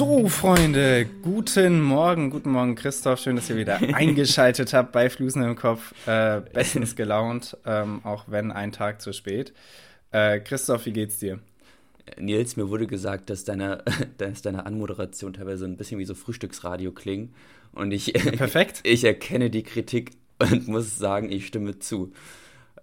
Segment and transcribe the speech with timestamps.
[0.00, 3.20] So, Freunde, guten Morgen, guten Morgen, Christoph.
[3.20, 5.92] Schön, dass ihr wieder eingeschaltet habt bei Flusen im Kopf.
[6.06, 9.52] Äh, bestens gelaunt, ähm, auch wenn ein Tag zu spät.
[10.10, 11.40] Äh, Christoph, wie geht's dir?
[12.18, 13.84] Nils, mir wurde gesagt, dass deine,
[14.16, 17.34] dass deine Anmoderation teilweise ein bisschen wie so Frühstücksradio klingt.
[17.72, 18.80] Und ich, Perfekt.
[18.84, 22.10] ich erkenne die Kritik und muss sagen, ich stimme zu.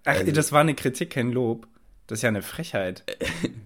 [0.05, 1.65] Ach, also, das war eine Kritik, kein Lob.
[2.05, 3.01] Das ist ja eine Frechheit.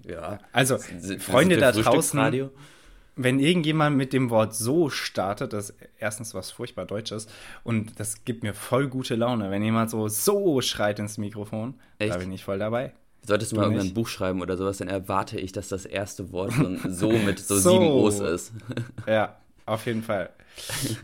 [0.08, 0.40] ja.
[0.54, 0.78] Also,
[1.20, 2.50] Freunde da draußen,
[3.16, 7.28] wenn irgendjemand mit dem Wort so startet, das ist erstens was furchtbar Deutsches
[7.64, 9.52] und das gibt mir voll gute Laune.
[9.52, 12.14] Wenn jemand so so schreit ins Mikrofon, Echt?
[12.14, 12.94] da bin ich voll dabei.
[13.24, 16.54] Solltest du mal irgendein Buch schreiben oder sowas, dann erwarte ich, dass das erste Wort
[16.88, 17.72] so mit so, so.
[17.72, 18.54] sieben O's ist.
[19.06, 20.32] ja, auf jeden Fall.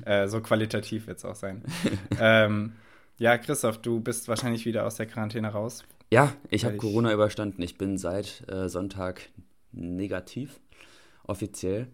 [0.05, 1.63] äh, so qualitativ wird es auch sein.
[2.19, 2.73] ähm,
[3.19, 5.83] ja, Christoph, du bist wahrscheinlich wieder aus der Quarantäne raus.
[6.11, 7.61] Ja, ich habe Corona überstanden.
[7.61, 9.29] Ich bin seit äh, Sonntag
[9.71, 10.59] negativ,
[11.27, 11.87] offiziell.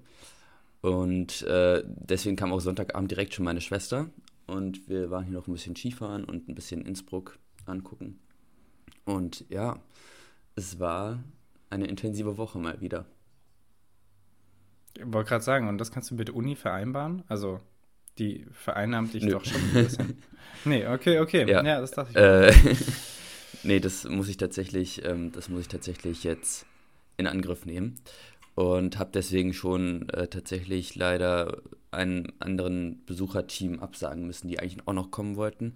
[0.82, 4.10] Und äh, deswegen kam auch Sonntagabend direkt schon meine Schwester.
[4.48, 8.20] Und wir waren hier noch ein bisschen Skifahren und ein bisschen Innsbruck angucken.
[9.06, 9.80] Und ja,
[10.56, 11.24] es war
[11.70, 13.06] eine intensive Woche mal wieder.
[14.96, 17.24] Ich wollte gerade sagen, und das kannst du mit Uni vereinbaren?
[17.28, 17.60] Also,
[18.20, 19.32] die vereinnahmt dich Nö.
[19.32, 20.18] doch schon ein bisschen.
[20.66, 21.50] nee, okay, okay.
[21.50, 22.16] Ja, ja das dachte ich.
[22.16, 22.76] Äh,
[23.64, 26.66] nee, das muss ich tatsächlich, ähm, das muss ich tatsächlich jetzt
[27.18, 27.96] in Angriff nehmen.
[28.56, 34.94] Und habe deswegen schon äh, tatsächlich leider einem anderen Besucherteam absagen müssen, die eigentlich auch
[34.94, 35.76] noch kommen wollten.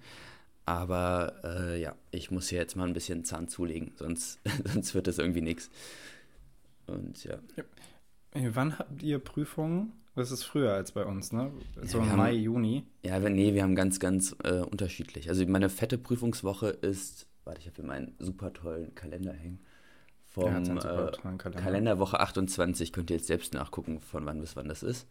[0.65, 5.07] Aber äh, ja, ich muss hier jetzt mal ein bisschen Zahn zulegen, sonst, sonst wird
[5.07, 5.69] das irgendwie nichts.
[6.87, 7.37] Und ja.
[7.55, 7.63] ja.
[8.53, 9.93] Wann habt ihr Prüfungen?
[10.15, 11.51] Das ist früher als bei uns, ne?
[11.83, 12.83] So ja, Mai, Juni.
[13.03, 15.29] Ja, nee, wir haben ganz, ganz äh, unterschiedlich.
[15.29, 19.59] Also meine fette Prüfungswoche ist, warte, ich habe hier meinen super tollen Kalender hängen.
[20.29, 21.11] Vom äh, Kalender.
[21.51, 25.07] Kalenderwoche 28 könnt ihr jetzt selbst nachgucken, von wann bis wann das ist.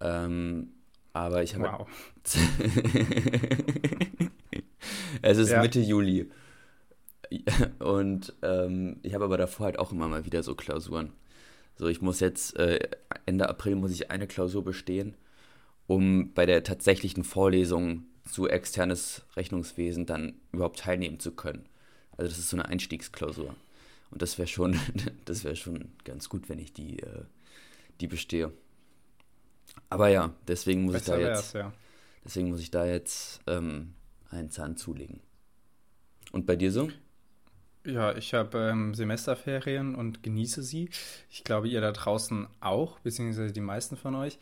[0.00, 0.72] Ähm,
[1.12, 1.64] aber ich habe.
[1.64, 1.88] Wow.
[5.22, 5.62] Es ist ja.
[5.62, 6.30] Mitte Juli.
[7.78, 11.12] Und ähm, ich habe aber davor halt auch immer mal wieder so Klausuren.
[11.76, 12.78] So, ich muss jetzt, äh,
[13.26, 15.14] Ende April muss ich eine Klausur bestehen,
[15.86, 21.66] um bei der tatsächlichen Vorlesung zu externes Rechnungswesen dann überhaupt teilnehmen zu können.
[22.12, 23.54] Also das ist so eine Einstiegsklausur.
[24.10, 24.78] Und das wäre schon,
[25.24, 27.24] das wäre schon ganz gut, wenn ich die, äh,
[28.00, 28.52] die bestehe.
[29.90, 31.72] Aber ja, deswegen muss Besser ich da jetzt, ja.
[32.24, 33.94] deswegen muss ich da jetzt ähm,
[34.30, 35.20] einen Zahn zulegen.
[36.32, 36.90] Und bei dir so?
[37.84, 40.90] Ja, ich habe ähm, Semesterferien und genieße sie.
[41.30, 44.38] Ich glaube, ihr da draußen auch, beziehungsweise die meisten von euch.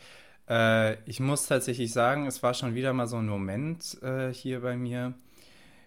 [0.49, 4.61] Äh, ich muss tatsächlich sagen, es war schon wieder mal so ein Moment äh, hier
[4.61, 5.13] bei mir,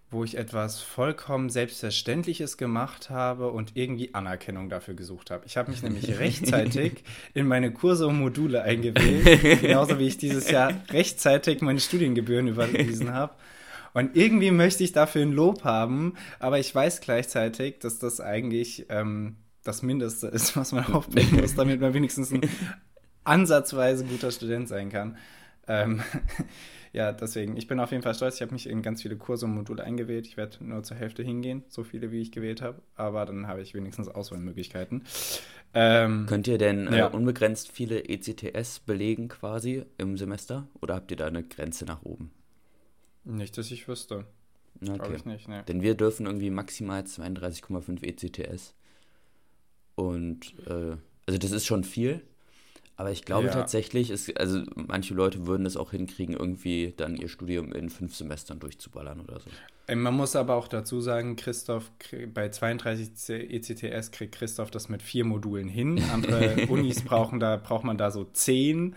[0.10, 5.46] wo ich etwas vollkommen Selbstverständliches gemacht habe und irgendwie Anerkennung dafür gesucht habe.
[5.46, 7.04] Ich habe mich nämlich rechtzeitig
[7.34, 13.14] in meine Kurse und Module eingewählt, genauso wie ich dieses Jahr rechtzeitig meine Studiengebühren überwiesen
[13.14, 13.34] habe.
[13.94, 18.86] Und irgendwie möchte ich dafür ein Lob haben, aber ich weiß gleichzeitig, dass das eigentlich
[18.90, 22.42] ähm, das Mindeste ist, was man aufbringen muss, damit man wenigstens ein
[23.24, 25.18] ansatzweise guter Student sein kann.
[25.68, 26.02] Ähm,
[26.98, 28.38] ja, deswegen, ich bin auf jeden Fall stolz.
[28.38, 30.26] Ich habe mich in ganz viele Kurse und Module eingewählt.
[30.26, 32.82] Ich werde nur zur Hälfte hingehen, so viele wie ich gewählt habe.
[32.96, 35.04] Aber dann habe ich wenigstens Auswahlmöglichkeiten.
[35.76, 37.06] Ähm, Könnt ihr denn äh, ja.
[37.06, 40.68] unbegrenzt viele ECTS belegen quasi im Semester?
[40.82, 42.32] Oder habt ihr da eine Grenze nach oben?
[43.26, 44.26] Nicht, dass ich wüsste.
[44.82, 44.96] Okay.
[44.96, 45.64] Glaube ich nicht, ne.
[45.68, 48.74] Denn wir dürfen irgendwie maximal 32,5 ECTS.
[49.94, 50.98] Und, äh,
[51.28, 52.24] also das ist schon viel.
[53.00, 53.54] Aber ich glaube ja.
[53.54, 58.16] tatsächlich, ist, also manche Leute würden es auch hinkriegen, irgendwie dann ihr Studium in fünf
[58.16, 59.52] Semestern durchzuballern oder so.
[59.88, 61.92] Ähm, man muss aber auch dazu sagen, Christoph,
[62.34, 66.02] bei 32 ECTS kriegt Christoph das mit vier Modulen hin.
[66.12, 68.96] Andere Unis brauchen da, braucht man da so zehn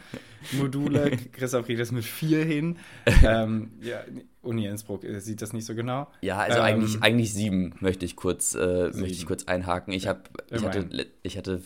[0.53, 1.11] Module.
[1.33, 2.79] Christoph kriegt das mit vier hin.
[3.23, 4.03] Ähm, ja,
[4.41, 6.09] Uni Innsbruck äh, sieht das nicht so genau.
[6.23, 9.93] Ja, also ähm, eigentlich, eigentlich sieben möchte ich kurz, äh, möchte ich kurz einhaken.
[9.93, 11.61] Ich, hab, ich, hatte, ich hatte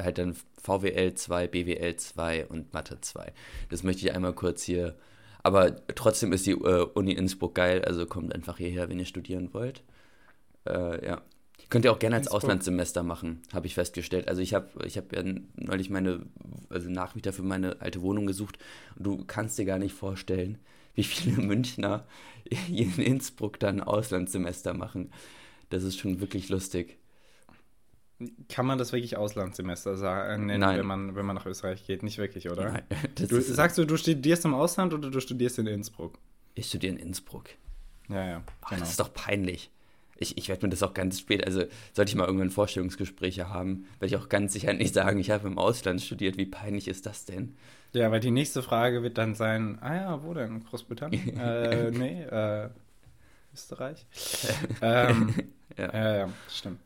[0.00, 3.32] halt dann VWL 2, BWL 2 und Mathe 2.
[3.68, 4.96] Das möchte ich einmal kurz hier.
[5.42, 9.54] Aber trotzdem ist die äh, Uni Innsbruck geil, also kommt einfach hierher, wenn ihr studieren
[9.54, 9.82] wollt.
[10.66, 11.22] Äh, ja.
[11.70, 12.42] Könnt ihr auch gerne als Innsbruck.
[12.44, 14.28] Auslandssemester machen, habe ich festgestellt.
[14.28, 15.22] Also ich habe ich hab ja
[15.54, 16.26] neulich meine,
[16.68, 18.58] also Nachmieter für meine alte Wohnung gesucht
[18.96, 20.58] und du kannst dir gar nicht vorstellen,
[20.94, 22.06] wie viele Münchner
[22.50, 25.10] hier in Innsbruck dann Auslandssemester machen.
[25.70, 26.98] Das ist schon wirklich lustig.
[28.48, 30.78] Kann man das wirklich Auslandssemester sagen, nennen, Nein.
[30.78, 32.02] Wenn, man, wenn man nach Österreich geht?
[32.02, 32.72] Nicht wirklich, oder?
[32.72, 32.82] Nein.
[33.14, 36.18] Du, sagst du, du studierst im Ausland oder du studierst in Innsbruck?
[36.54, 37.50] Ich studiere in Innsbruck.
[38.08, 38.36] Ja, ja.
[38.36, 38.46] Genau.
[38.70, 39.70] Oh, das ist doch peinlich.
[40.18, 43.86] Ich, ich werde mir das auch ganz spät, also sollte ich mal irgendwann Vorstellungsgespräche haben,
[43.98, 46.38] werde ich auch ganz sicher nicht sagen, ich habe im Ausland studiert.
[46.38, 47.54] Wie peinlich ist das denn?
[47.92, 50.64] Ja, weil die nächste Frage wird dann sein, ah ja, wo denn?
[50.64, 51.36] Großbritannien?
[51.38, 52.70] äh, nee, äh,
[53.52, 54.06] Österreich.
[54.80, 55.34] ähm,
[55.76, 55.92] ja.
[55.92, 56.80] ja, ja, stimmt.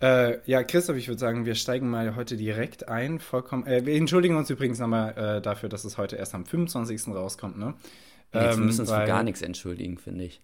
[0.00, 3.18] Äh, ja, Christoph, ich würde sagen, wir steigen mal heute direkt ein.
[3.18, 3.66] Vollkommen.
[3.66, 7.08] Äh, wir entschuldigen uns übrigens nochmal äh, dafür, dass es heute erst am 25.
[7.08, 7.74] rauskommt, ne?
[8.34, 10.42] Jetzt ähm, müssen uns für gar nichts entschuldigen, finde ich.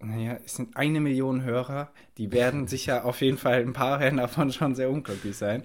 [0.00, 1.90] Naja, es sind eine Million Hörer.
[2.18, 5.62] Die werden sicher auf jeden Fall, ein paar davon schon sehr unglücklich sein.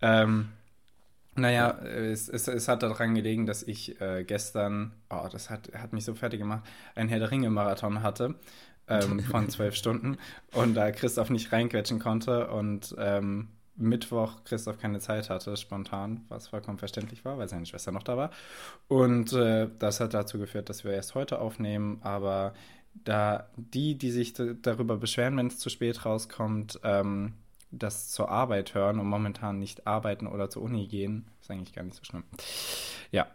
[0.00, 0.50] ähm,
[1.34, 5.92] naja, es, es, es, hat daran gelegen, dass ich äh, gestern, oh, das hat, hat
[5.92, 6.62] mich so fertig gemacht,
[6.94, 8.36] ein Herr der Ringe-Marathon hatte
[8.88, 10.18] ähm, von zwölf Stunden
[10.52, 16.48] und da Christoph nicht reinquetschen konnte und ähm, Mittwoch Christoph keine Zeit hatte, spontan, was
[16.48, 18.30] vollkommen verständlich war, weil seine Schwester noch da war.
[18.88, 22.54] Und äh, das hat dazu geführt, dass wir erst heute aufnehmen, aber
[23.04, 27.34] da die, die sich darüber beschweren, wenn es zu spät rauskommt, ähm,
[27.70, 31.82] das zur Arbeit hören und momentan nicht arbeiten oder zur Uni gehen, ist eigentlich gar
[31.82, 32.24] nicht so schlimm.
[33.10, 33.26] Ja,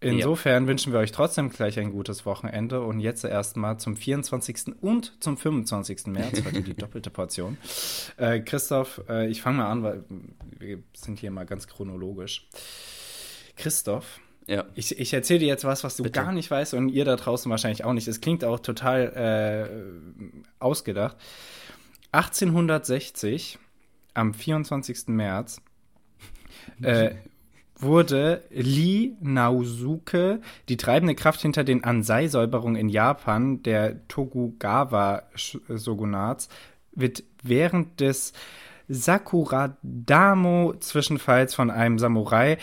[0.00, 0.68] Insofern ja.
[0.68, 4.76] wünschen wir euch trotzdem gleich ein gutes Wochenende und jetzt erstmal zum 24.
[4.80, 6.06] und zum 25.
[6.06, 7.58] März, heute die doppelte Portion.
[8.16, 10.04] Äh, Christoph, äh, ich fange mal an, weil
[10.58, 12.48] wir sind hier mal ganz chronologisch.
[13.56, 14.64] Christoph, ja.
[14.74, 16.18] ich, ich erzähle dir jetzt was, was du Bitte.
[16.18, 18.08] gar nicht weißt und ihr da draußen wahrscheinlich auch nicht.
[18.08, 21.18] Es klingt auch total äh, ausgedacht.
[22.12, 23.58] 1860,
[24.14, 25.08] am 24.
[25.08, 25.60] März,
[26.82, 27.16] äh,
[27.82, 36.48] wurde Lee Naosuke, die treibende Kraft hinter den Ansei-Säuberungen in Japan, der Tokugawa-Shogunats,
[36.92, 38.32] wird während des
[38.88, 42.58] Sakuradamo-Zwischenfalls von einem Samurai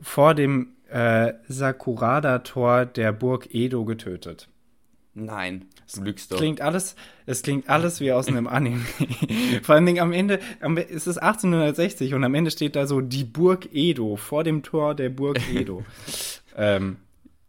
[0.00, 4.48] vor dem äh, Sakurada-Tor der Burg Edo getötet.
[5.14, 6.38] Nein, du lügst doch.
[6.38, 6.96] Klingt alles,
[7.26, 8.80] es klingt alles wie aus einem Anime.
[9.62, 10.40] Vor allen Dingen am Ende,
[10.90, 14.94] es ist 1860 und am Ende steht da so die Burg Edo vor dem Tor
[14.94, 15.84] der Burg Edo.
[16.56, 16.96] ähm,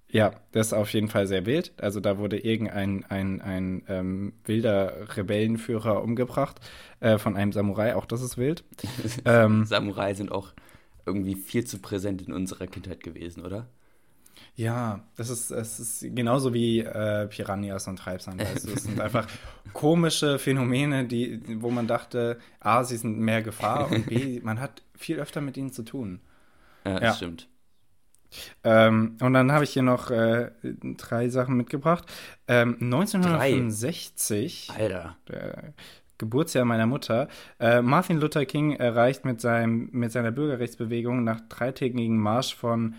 [0.09, 1.73] ja, das ist auf jeden Fall sehr wild.
[1.77, 6.59] Also da wurde irgendein ein, ein, ähm, wilder Rebellenführer umgebracht
[6.99, 7.95] äh, von einem Samurai.
[7.95, 8.63] Auch das ist wild.
[9.25, 10.53] ähm, Samurai sind auch
[11.05, 13.67] irgendwie viel zu präsent in unserer Kindheit gewesen, oder?
[14.55, 18.39] Ja, das ist, das ist genauso wie äh, Piranhas und Treibsand.
[18.39, 19.27] Also es sind einfach
[19.73, 24.83] komische Phänomene, die, wo man dachte, A, sie sind mehr Gefahr und B, man hat
[24.95, 26.21] viel öfter mit ihnen zu tun.
[26.85, 27.13] Ja, das ja.
[27.13, 27.47] stimmt.
[28.63, 30.51] Ähm, und dann habe ich hier noch äh,
[30.97, 32.05] drei Sachen mitgebracht.
[32.47, 34.83] Ähm, 1965, drei.
[34.83, 35.17] Alter.
[35.27, 35.73] Der
[36.19, 37.27] Geburtsjahr meiner Mutter,
[37.59, 42.95] äh, Martin Luther King erreicht mit, seinem, mit seiner Bürgerrechtsbewegung nach dreitägigen Marsch von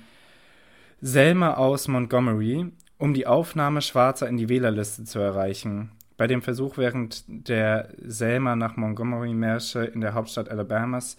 [1.06, 5.92] Selma aus Montgomery, um die Aufnahme Schwarzer in die Wählerliste zu erreichen.
[6.16, 11.18] Bei dem Versuch während der Selma nach Montgomery-Märsche in der Hauptstadt Alabamas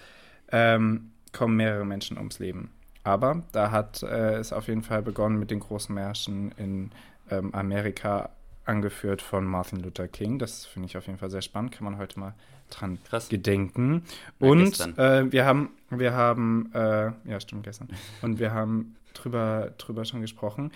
[0.52, 2.72] ähm, kommen mehrere Menschen ums Leben.
[3.04, 6.90] Aber da hat äh, es auf jeden Fall begonnen mit den großen Märschen in
[7.30, 8.32] ähm, Amerika,
[8.66, 10.40] angeführt von Martin Luther King.
[10.40, 11.74] Das finde ich auf jeden Fall sehr spannend.
[11.74, 12.34] Kann man heute mal
[12.70, 13.30] dran Krass.
[13.30, 14.04] gedenken.
[14.40, 17.90] Und äh, wir haben, wir haben, äh, ja, stimmt, gestern.
[18.22, 20.72] Und wir haben drüber, drüber schon gesprochen.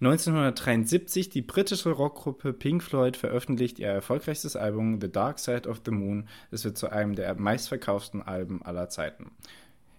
[0.00, 5.90] 1973, die britische Rockgruppe Pink Floyd veröffentlicht ihr erfolgreichstes Album The Dark Side of the
[5.90, 6.28] Moon.
[6.50, 9.30] Es wird zu einem der meistverkauften Alben aller Zeiten.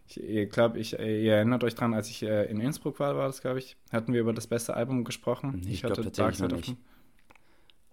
[0.07, 3.41] Ich glaube, ich, ihr erinnert euch dran, als ich äh, in Innsbruck war, war das,
[3.41, 5.61] glaube ich, hatten wir über das beste Album gesprochen.
[5.63, 6.77] Ich, ich hatte glaub, Dark Side Moon.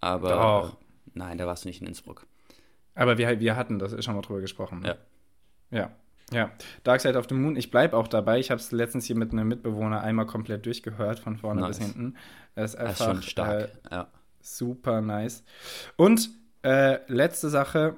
[0.01, 0.77] Aber Doch.
[1.15, 2.27] nein, da warst du nicht in Innsbruck.
[2.95, 4.81] Aber wir, wir hatten das schon mal drüber gesprochen.
[4.81, 4.97] Ne?
[5.71, 5.79] Ja.
[5.79, 5.91] Ja.
[6.33, 6.51] Ja,
[6.83, 8.39] Dark Side of the Moon, ich bleibe auch dabei.
[8.39, 11.77] Ich habe es letztens hier mit einem Mitbewohner einmal komplett durchgehört, von vorne nice.
[11.77, 12.17] bis hinten.
[12.55, 13.71] Das ist einfach das ist schon stark.
[13.91, 14.09] Äh, ja.
[14.41, 15.45] super nice.
[15.97, 16.31] Und
[16.63, 17.97] äh, letzte Sache.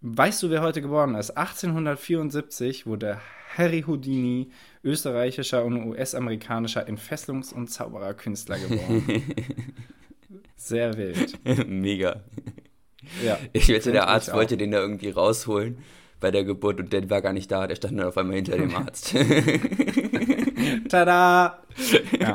[0.00, 1.30] Weißt du, wer heute geboren ist?
[1.30, 3.18] 1874 wurde
[3.56, 4.50] Harry Houdini,
[4.84, 9.04] österreichischer und US-amerikanischer Entfesselungs- und Zaubererkünstler geboren.
[10.56, 11.38] Sehr wild.
[11.66, 12.22] Mega.
[13.24, 15.78] Ja, ich wette, der Arzt wollte den da irgendwie rausholen
[16.20, 18.56] bei der Geburt und der war gar nicht da, der stand dann auf einmal hinter
[18.56, 19.14] dem Arzt.
[20.88, 21.62] Tada!
[22.18, 22.34] Ja.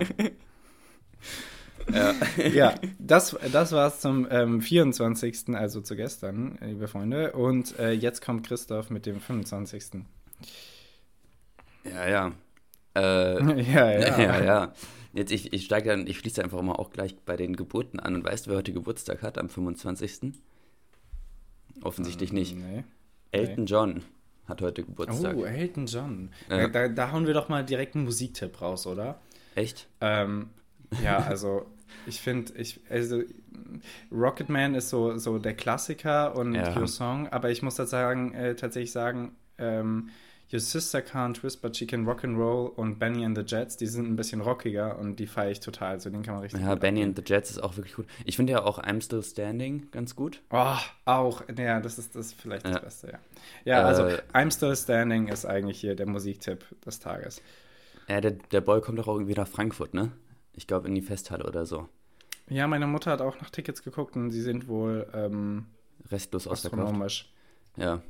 [1.92, 2.14] Ja.
[2.54, 7.34] ja, das, das war's zum ähm, 24., also zu gestern, liebe Freunde.
[7.34, 10.04] Und äh, jetzt kommt Christoph mit dem 25.
[11.84, 12.32] Ja, ja.
[12.96, 14.20] Äh, ja, ja.
[14.20, 14.74] Ja, ja.
[15.14, 18.16] Jetzt, ich, ich steige dann, ich schließe einfach mal auch gleich bei den Geburten an.
[18.16, 20.34] Und weißt du, wer heute Geburtstag hat am 25.?
[21.82, 22.56] Offensichtlich nicht.
[22.56, 22.84] Nee.
[23.32, 24.04] Elton John
[24.48, 25.36] hat heute Geburtstag.
[25.38, 26.30] Oh, Elton John.
[26.50, 26.68] Ja.
[26.68, 29.20] Da, da, hauen wir doch mal direkt einen Musiktipp raus, oder?
[29.56, 29.88] Echt?
[30.02, 30.50] Ähm,
[31.04, 31.66] ja, also
[32.08, 33.22] Ich finde, ich, also
[34.12, 36.78] Rocketman ist so, so der Klassiker und ja.
[36.78, 40.10] Your Song, aber ich muss sagen, äh, tatsächlich sagen, ähm,
[40.54, 43.78] Your Sister Can't Twist, but She Can Rock and Roll und Benny and the Jets,
[43.78, 45.92] die sind ein bisschen rockiger und die feiere ich total.
[45.92, 48.06] Also den kann man richtig Ja, Benny and the Jets ist auch wirklich gut.
[48.26, 50.42] Ich finde ja auch I'm Still Standing ganz gut.
[50.50, 51.44] Oh, auch.
[51.58, 52.80] Ja, das ist, das ist vielleicht das ja.
[52.80, 53.20] Beste, ja.
[53.64, 57.42] Ja, also äh, I'm Still Standing ist eigentlich hier der Musiktipp des Tages.
[58.10, 60.12] Ja, der, der Boy kommt doch auch irgendwie nach Frankfurt, ne?
[60.54, 61.88] Ich glaube in die Festhalle oder so.
[62.50, 65.68] Ja, meine Mutter hat auch nach Tickets geguckt und sie sind wohl ähm,
[66.10, 67.32] restlos astronomisch.
[67.78, 68.02] Ja,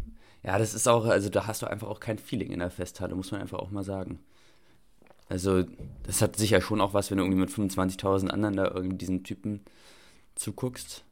[0.44, 3.16] ja, das ist auch, also da hast du einfach auch kein Feeling in der Festhalle,
[3.16, 4.20] muss man einfach auch mal sagen.
[5.30, 5.64] Also,
[6.04, 9.24] das hat sicher schon auch was, wenn du irgendwie mit 25.000 anderen da irgendwie diesen
[9.24, 9.62] Typen
[10.36, 11.06] zuguckst.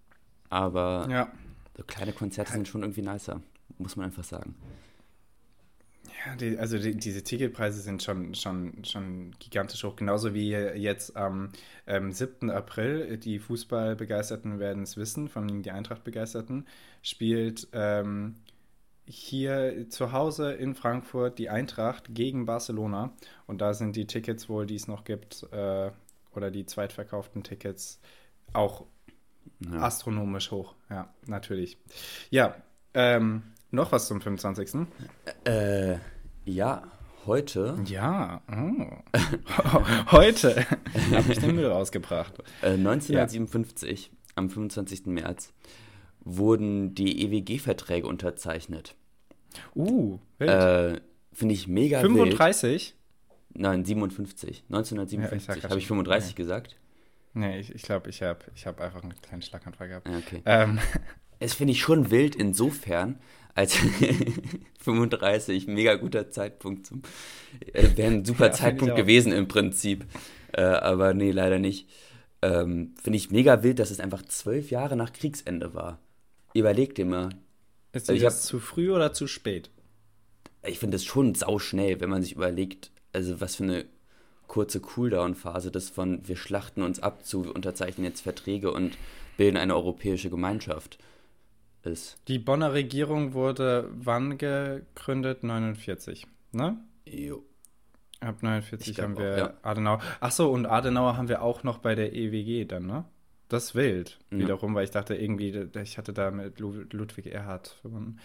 [0.49, 1.31] Aber ja.
[1.77, 3.41] so kleine Konzerte sind schon irgendwie nicer,
[3.77, 4.55] muss man einfach sagen.
[6.25, 9.95] Ja, die, also die, diese Ticketpreise sind schon, schon, schon gigantisch hoch.
[9.95, 11.51] Genauso wie jetzt am
[11.87, 12.49] ähm, 7.
[12.49, 16.65] April, die Fußballbegeisterten werden es wissen, vor allem die Eintracht-Begeisterten,
[17.03, 18.35] spielt ähm,
[19.09, 23.11] hier zu Hause in Frankfurt die Eintracht gegen Barcelona.
[23.47, 25.89] Und da sind die Tickets wohl, die es noch gibt, äh,
[26.35, 27.99] oder die zweitverkauften Tickets
[28.53, 28.85] auch
[29.59, 29.81] ja.
[29.81, 30.75] astronomisch hoch.
[30.89, 31.79] Ja, natürlich.
[32.29, 32.55] Ja,
[32.93, 34.87] ähm, noch was zum 25.
[35.43, 35.97] Äh,
[36.45, 36.83] ja,
[37.25, 37.77] heute.
[37.85, 39.19] Ja, oh.
[40.11, 40.65] heute
[41.11, 42.39] habe ich den Müll rausgebracht.
[42.61, 44.17] Äh, 1957, ja.
[44.35, 45.07] am 25.
[45.07, 45.53] März,
[46.37, 48.95] wurden die EWG-Verträge unterzeichnet.
[49.75, 50.99] Uh, äh,
[51.33, 52.71] Finde ich mega 35?
[52.71, 53.61] Wild.
[53.61, 54.63] Nein, 57.
[54.69, 55.63] 1957.
[55.63, 56.35] Ja, habe ich 35 nee.
[56.35, 56.75] gesagt?
[57.33, 60.07] Nee, ich glaube, ich, glaub, ich habe ich hab einfach einen kleinen Schlaganfall gehabt.
[60.07, 60.41] Okay.
[60.45, 60.79] Ähm.
[61.39, 63.17] Es finde ich schon wild insofern,
[63.55, 63.75] als
[64.79, 67.01] 35, mega guter Zeitpunkt zum.
[67.73, 70.05] Äh, Wäre ein super ja, Zeitpunkt gewesen im Prinzip.
[70.51, 71.87] Äh, aber nee, leider nicht.
[72.41, 75.99] Ähm, finde ich mega wild, dass es einfach zwölf Jahre nach Kriegsende war.
[76.53, 77.29] Überleg dir mal,
[77.91, 79.69] ist also das zu früh oder zu spät?
[80.63, 83.85] Ich finde es schon sauschnell, wenn man sich überlegt, also was für eine
[84.47, 88.97] kurze Cooldown-Phase das von wir schlachten uns ab zu wir unterzeichnen jetzt Verträge und
[89.37, 90.97] bilden eine europäische Gemeinschaft
[91.83, 92.17] ist.
[92.27, 95.43] Die Bonner Regierung wurde wann gegründet?
[95.43, 96.77] 49, ne?
[97.05, 97.43] Jo.
[98.19, 99.53] Ab 49 haben wir auch, ja.
[99.61, 100.01] Adenauer.
[100.19, 103.05] Achso, und Adenauer haben wir auch noch bei der EWG dann, ne?
[103.49, 104.37] Das ist wild, ja.
[104.37, 108.19] wiederum, weil ich dachte irgendwie, ich hatte da mit Ludwig Erhard verbunden.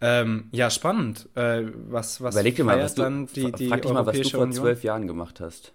[0.00, 1.28] Ähm, ja, spannend.
[1.34, 4.28] Äh, was, was Überleg dir mal, was du, die, die frag dich mal, was du
[4.30, 4.56] vor Union?
[4.56, 5.74] zwölf Jahren gemacht hast.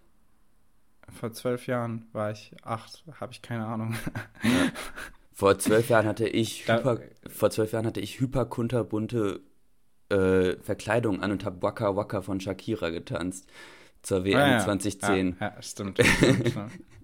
[1.19, 3.95] Vor zwölf Jahren war ich acht, habe ich keine Ahnung.
[4.43, 4.71] Ja.
[5.33, 9.41] Vor zwölf Jahren hatte ich hyper, vor zwölf Jahren hatte ich hyperkunterbunte
[10.09, 13.47] äh, Verkleidung an und habe Waka Waka von Shakira getanzt
[14.01, 14.59] zur WM ah, ja.
[14.59, 15.35] 2010.
[15.39, 15.99] Ja, ja stimmt.
[15.99, 16.55] stimmt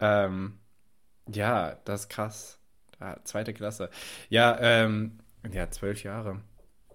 [0.00, 0.58] Ähm,
[1.32, 2.58] ja, das ist krass.
[3.00, 3.90] Ja, zweite Klasse.
[4.28, 5.18] Ja, ähm,
[5.52, 6.40] ja, zwölf Jahre.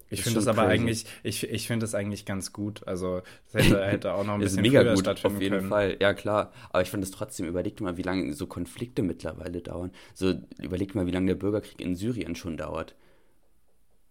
[0.10, 0.74] Ich finde das aber crazy.
[0.74, 2.88] eigentlich, ich, ich finde das eigentlich ganz gut.
[2.88, 3.22] Also,
[3.52, 5.70] das hätte, hätte auch noch ein bisschen ist mega gut, auf jeden können.
[5.70, 5.98] Fall.
[6.00, 6.52] Ja, klar.
[6.70, 9.92] Aber ich finde es trotzdem, überlegt mal, wie lange so Konflikte mittlerweile dauern.
[10.14, 12.96] So, überlegt mal, wie lange der Bürgerkrieg in Syrien schon dauert.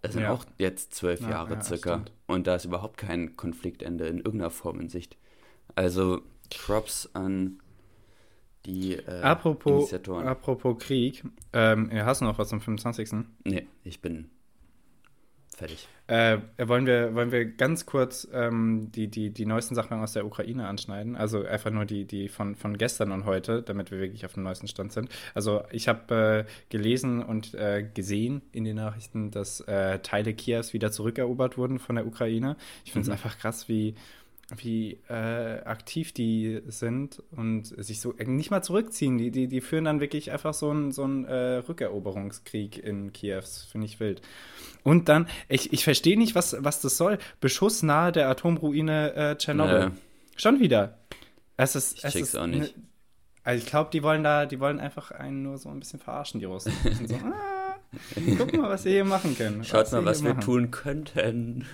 [0.02, 0.32] Das sind ja.
[0.32, 1.94] auch jetzt zwölf ja, Jahre ja, circa.
[1.94, 2.12] Stimmt.
[2.26, 5.16] Und da ist überhaupt kein Konfliktende in irgendeiner Form in Sicht.
[5.76, 7.60] Also, Props an
[8.66, 10.26] die äh, apropos, Initiatoren.
[10.26, 13.26] Apropos Krieg, ähm, hast du noch was am 25.?
[13.44, 14.30] Nee, ich bin
[15.54, 15.88] fertig.
[16.06, 20.26] Äh, wollen, wir, wollen wir ganz kurz ähm, die, die, die neuesten Sachen aus der
[20.26, 21.16] Ukraine anschneiden?
[21.16, 24.42] Also einfach nur die, die von, von gestern und heute, damit wir wirklich auf dem
[24.42, 25.08] neuesten Stand sind.
[25.34, 30.74] Also ich habe äh, gelesen und äh, gesehen in den Nachrichten, dass äh, Teile Kiews
[30.74, 32.56] wieder zurückerobert wurden von der Ukraine.
[32.84, 33.14] Ich finde es mhm.
[33.14, 33.94] einfach krass, wie
[34.56, 39.16] wie äh, aktiv die sind und sich so äh, nicht mal zurückziehen.
[39.18, 43.42] Die, die, die führen dann wirklich einfach so einen so äh, Rückeroberungskrieg in Kiew.
[43.70, 44.22] Finde ich wild.
[44.82, 47.18] Und dann, ich, ich verstehe nicht, was, was das soll.
[47.40, 49.88] Beschuss nahe der Atomruine äh, Tschernobyl.
[49.88, 49.94] Nee.
[50.36, 50.98] Schon wieder.
[51.56, 52.76] Es ist, ich es ist auch nicht.
[52.76, 52.82] Ne,
[53.44, 56.40] also ich glaube, die wollen da, die wollen einfach einen nur so ein bisschen verarschen,
[56.40, 56.72] die Russen.
[57.06, 57.76] so, ah,
[58.38, 59.64] guck mal, was ihr hier machen können.
[59.64, 60.44] Schaut mal, was wir machen.
[60.44, 61.66] tun könnten.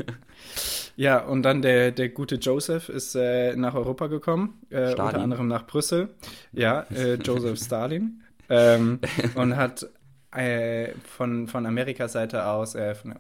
[0.97, 5.49] Ja, und dann der, der gute Joseph ist äh, nach Europa gekommen, äh, unter anderem
[5.49, 6.11] nach Brüssel.
[6.53, 8.23] Ja, äh, Joseph Stalin.
[8.49, 8.99] Ähm,
[9.37, 9.89] und hat
[10.33, 13.15] äh, von, von Amerikas Seite aus, äh, von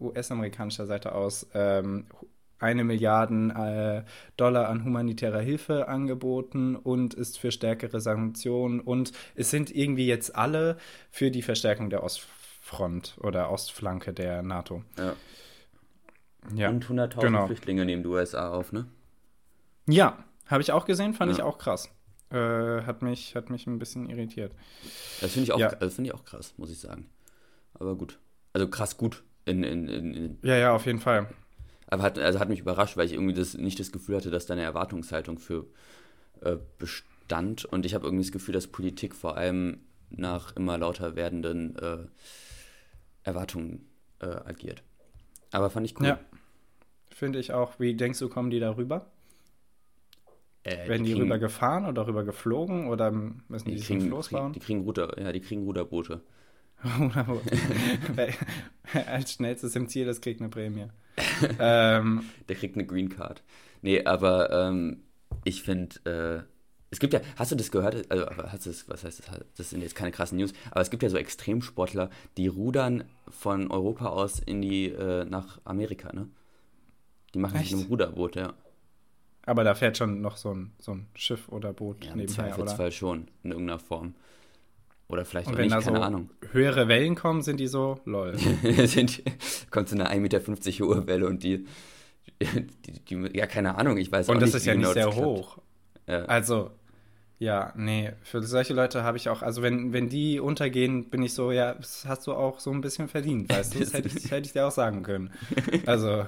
[0.00, 2.06] US-amerikanischer Seite aus, ähm,
[2.58, 9.50] eine Milliarde äh, Dollar an humanitärer Hilfe angeboten und ist für stärkere Sanktionen und es
[9.50, 10.76] sind irgendwie jetzt alle
[11.10, 14.82] für die Verstärkung der Ostfront oder Ostflanke der NATO.
[14.96, 15.14] Ja.
[16.54, 17.46] Ja, und 100.000 genau.
[17.46, 18.86] Flüchtlinge nehmen die USA auf, ne?
[19.86, 21.38] Ja, habe ich auch gesehen, fand ja.
[21.38, 21.90] ich auch krass.
[22.30, 24.52] äh, hat, mich, hat mich ein bisschen irritiert.
[25.20, 25.70] Das finde ich, auch, ja.
[25.70, 27.08] find ich auch krass, muss ich sagen.
[27.74, 28.18] Aber gut.
[28.52, 29.22] Also krass gut.
[29.44, 31.28] In, in, in, ja, ja, auf jeden Fall.
[31.86, 34.46] Aber hat, also hat mich überrascht, weil ich irgendwie das, nicht das Gefühl hatte, dass
[34.46, 35.66] da eine Erwartungshaltung für
[36.42, 37.64] äh, bestand.
[37.64, 39.80] Und ich habe irgendwie das Gefühl, dass Politik vor allem
[40.10, 41.98] nach immer lauter werdenden äh,
[43.22, 43.88] Erwartungen
[44.20, 44.82] äh, agiert.
[45.50, 46.06] Aber fand ich cool.
[46.06, 46.20] Ja,
[47.10, 47.78] finde ich auch.
[47.80, 49.06] Wie denkst du, kommen die da rüber?
[50.64, 54.30] Äh, Werden die, die rüber gefahren oder rüber geflogen oder müssen die, die kriegen, Floß
[54.30, 54.52] bauen?
[54.52, 56.20] Die kriegen Ruder, ja, die kriegen Ruderboote.
[56.98, 57.50] Ruderboote.
[59.06, 60.86] Als schnellstes im Ziel, das kriegt eine Prämie.
[61.58, 63.42] ähm, Der kriegt eine Green Card.
[63.82, 65.02] Nee, aber ähm,
[65.44, 66.57] ich finde, äh,
[66.90, 68.10] es gibt ja, hast du das gehört?
[68.10, 69.40] Also, hast du das, was heißt das?
[69.56, 73.70] Das sind jetzt keine krassen News, aber es gibt ja so Extremsportler, die rudern von
[73.70, 76.28] Europa aus in die, äh, nach Amerika, ne?
[77.34, 77.70] Die machen Echt?
[77.70, 78.54] sich ein Ruderboot, ja.
[79.42, 82.90] Aber da fährt schon noch so ein, so ein Schiff oder Boot ja, nebenher, oder?
[82.90, 84.14] schon, in irgendeiner Form.
[85.08, 86.30] Oder vielleicht Und auch wenn nicht, da keine so Ahnung.
[86.52, 88.36] höhere Wellen kommen, sind die so, lol.
[88.84, 89.22] sind,
[89.70, 90.40] kommt so eine 1,50 Meter
[90.84, 91.66] hohe Welle und die,
[92.40, 94.48] die, die, ja, keine Ahnung, ich weiß und auch nicht.
[94.48, 95.58] Und das ist ja genau nicht sehr hoch.
[96.06, 96.24] Ja.
[96.24, 96.72] Also,
[97.38, 101.34] ja, nee, für solche Leute habe ich auch, also wenn, wenn die untergehen, bin ich
[101.34, 103.78] so, ja, das hast du auch so ein bisschen verdient, weißt du?
[103.80, 105.30] Das hätte ich, hätte ich dir auch sagen können.
[105.86, 106.26] Also,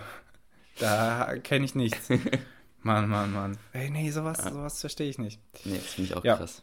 [0.79, 2.09] da kenne ich nichts.
[2.83, 3.59] Mann, Mann, Mann.
[3.73, 4.53] Ey, nee, sowas, ja.
[4.53, 5.41] sowas verstehe ich nicht.
[5.65, 6.37] Nee, das finde ich auch ja.
[6.37, 6.63] krass.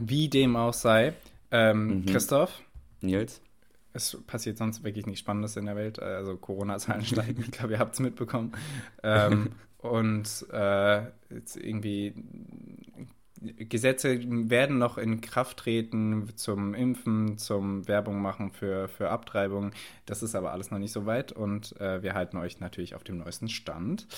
[0.00, 1.12] Wie dem auch sei,
[1.50, 2.06] ähm, mhm.
[2.06, 2.62] Christoph.
[3.00, 3.40] Nils.
[3.92, 6.00] Es passiert sonst wirklich nichts Spannendes in der Welt.
[6.00, 7.42] Also Corona-Zahlen steigen.
[7.42, 8.52] Ich glaube, ihr habt es mitbekommen.
[9.02, 11.02] Ähm, und äh,
[11.56, 12.14] irgendwie
[13.40, 14.18] Gesetze
[14.50, 19.72] werden noch in Kraft treten zum Impfen, zum Werbung machen für, für Abtreibung.
[20.06, 23.04] Das ist aber alles noch nicht so weit und äh, wir halten euch natürlich auf
[23.04, 24.08] dem neuesten Stand.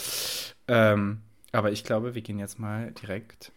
[0.68, 1.20] Ähm,
[1.52, 3.52] aber ich glaube, wir gehen jetzt mal direkt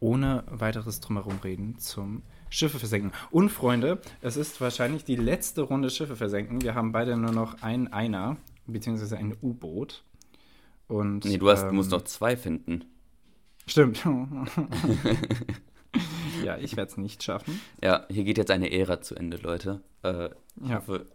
[0.00, 3.12] ohne weiteres drumherum reden zum Schiffe versenken.
[3.30, 6.62] Und Freunde, es ist wahrscheinlich die letzte Runde Schiffe versenken.
[6.62, 10.04] Wir haben beide nur noch ein Einer, beziehungsweise ein U-Boot.
[10.88, 12.84] Und, nee, du, hast, ähm, du musst noch zwei finden.
[13.66, 14.04] Stimmt.
[16.44, 17.60] ja, ich werde es nicht schaffen.
[17.82, 19.80] Ja, hier geht jetzt eine Ära zu Ende, Leute.
[20.02, 20.26] Äh,
[20.62, 20.76] ich ja.
[20.76, 21.06] hoffe,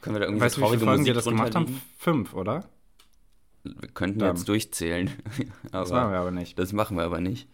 [0.00, 1.80] können wir da irgendwie weißt, so traurige wie Folgen Musik wir das gemacht haben?
[1.96, 2.68] Fünf, oder?
[3.62, 4.36] Wir könnten Dann.
[4.36, 5.10] jetzt durchzählen.
[5.72, 6.58] das machen wir aber nicht.
[6.58, 7.48] Das machen wir aber nicht.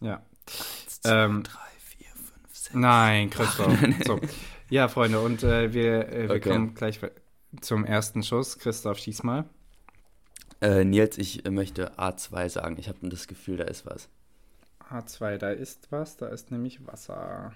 [0.00, 0.22] Ja.
[0.46, 2.74] Eins, zwei, ähm, drei, vier, fünf, sechs.
[2.74, 3.72] Nein, Christoph.
[4.04, 4.20] so.
[4.70, 6.50] Ja, Freunde, und äh, wir, äh, wir okay.
[6.50, 6.98] kommen gleich
[7.60, 8.58] zum ersten Schuss.
[8.58, 9.44] Christoph, schieß mal.
[10.60, 12.76] Äh, Nils, ich äh, möchte A2 sagen.
[12.78, 14.08] Ich habe das Gefühl, da ist was.
[14.90, 16.16] A2, da ist was.
[16.16, 17.52] Da ist nämlich Wasser.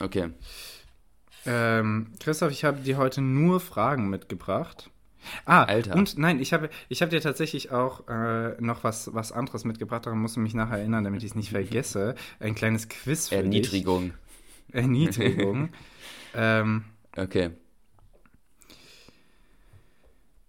[0.00, 0.30] Okay.
[1.46, 4.90] Ähm, Christoph, ich habe dir heute nur Fragen mitgebracht.
[5.44, 5.94] Ah, Alter.
[5.94, 10.06] Und nein, ich habe ich hab dir tatsächlich auch äh, noch was, was anderes mitgebracht.
[10.06, 12.14] Daran musst du mich nachher erinnern, damit ich es nicht vergesse.
[12.38, 14.12] Ein kleines Quiz für Erniedrigung.
[14.68, 14.74] Dich.
[14.74, 15.70] Erniedrigung.
[16.34, 16.84] ähm,
[17.16, 17.50] okay.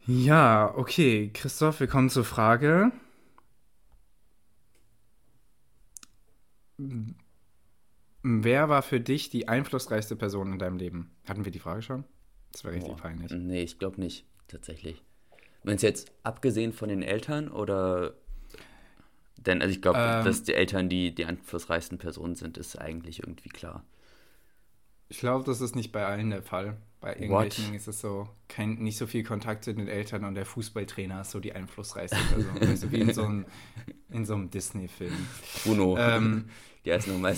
[0.10, 1.30] Ja, okay.
[1.32, 2.92] Christoph, wir kommen zur Frage.
[8.24, 11.12] Wer war für dich die einflussreichste Person in deinem Leben?
[11.28, 12.06] Hatten wir die Frage schon?
[12.52, 13.32] Das wäre richtig Boah, peinlich.
[13.32, 15.04] Nee, ich glaube nicht, tatsächlich.
[15.62, 18.16] Meinst du jetzt abgesehen von den Eltern oder.
[19.38, 23.20] Denn, also ich glaube, ähm, dass die Eltern die, die einflussreichsten Personen sind, ist eigentlich
[23.20, 23.86] irgendwie klar.
[25.08, 26.78] Ich glaube, das ist nicht bei allen der Fall.
[27.02, 27.76] Bei irgendwelchen What?
[27.76, 31.32] ist es so, kein, nicht so viel Kontakt zu den Eltern und der Fußballtrainer ist
[31.32, 32.58] so die einflussreichste Person.
[32.62, 33.46] also wie in so einem,
[34.24, 35.14] so einem Disney-Film.
[35.64, 35.98] Bruno.
[35.98, 36.50] Ähm,
[36.86, 37.36] der ist nochmal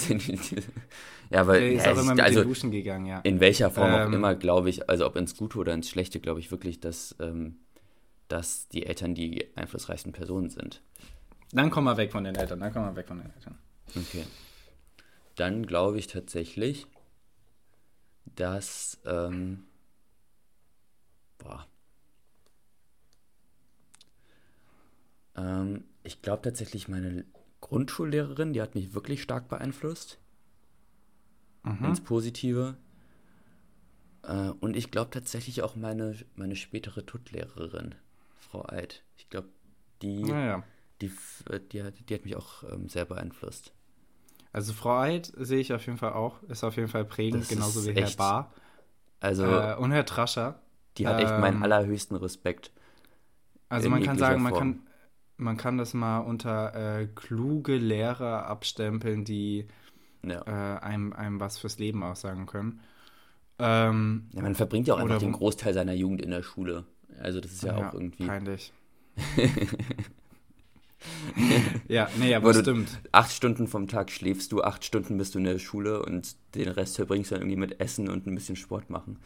[1.29, 3.19] Ja, weil der ist ja, auch immer mit also, Duschen gegangen, ja.
[3.19, 6.19] In welcher Form ähm, auch immer, glaube ich, also ob ins Gute oder ins Schlechte,
[6.19, 7.59] glaube ich wirklich, dass, ähm,
[8.29, 10.81] dass die Eltern die einflussreichsten Personen sind.
[11.51, 13.57] Dann komm mal weg von den Eltern, dann komm mal weg von den Eltern.
[13.89, 14.23] Okay.
[15.35, 16.87] Dann glaube ich tatsächlich,
[18.41, 19.65] dass, ähm,
[21.37, 21.67] boah,
[25.35, 27.25] ähm, ich glaube tatsächlich meine
[27.59, 30.17] Grundschullehrerin, die hat mich wirklich stark beeinflusst.
[31.61, 31.85] Mhm.
[31.85, 32.77] Ins Positive.
[34.23, 37.93] Äh, und ich glaube tatsächlich auch meine, meine spätere Tuttlehrerin,
[38.39, 39.03] Frau Eid.
[39.17, 39.49] Ich glaube,
[40.01, 40.63] die, naja.
[40.99, 41.11] die,
[41.71, 43.71] die, hat, die hat mich auch ähm, sehr beeinflusst.
[44.53, 47.49] Also Frau Eid sehe ich auf jeden Fall auch, ist auf jeden Fall prägend, das
[47.49, 48.53] genauso wie Herr Bar.
[49.19, 50.59] Also, äh, und Herr Trascher.
[50.97, 52.71] Die hat echt ähm, meinen allerhöchsten Respekt.
[53.69, 54.79] Also man kann sagen, man kann,
[55.37, 59.67] man kann das mal unter äh, kluge Lehrer abstempeln, die
[60.23, 60.41] ja.
[60.45, 62.81] äh, einem, einem was fürs Leben aussagen können.
[63.57, 66.83] Ähm, ja, man verbringt ja auch einfach den Großteil seiner Jugend in der Schule.
[67.21, 68.25] Also das ist ja, ja auch irgendwie.
[68.25, 68.73] Peinlich.
[71.87, 72.99] ja, nee, aber stimmt.
[73.11, 76.67] Acht Stunden vom Tag schläfst du, acht Stunden bist du in der Schule und den
[76.67, 79.17] Rest verbringst du dann irgendwie mit Essen und ein bisschen Sport machen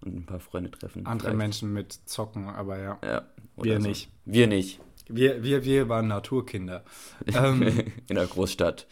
[0.00, 1.06] und ein paar Freunde treffen.
[1.06, 1.38] Andere vielleicht.
[1.38, 2.98] Menschen mit Zocken, aber ja.
[3.02, 3.22] ja
[3.56, 3.88] wir so.
[3.88, 4.10] nicht.
[4.24, 4.80] Wir nicht.
[5.08, 6.84] Wir, wir, wir waren Naturkinder.
[7.26, 7.62] ähm,
[8.08, 8.86] in der Großstadt.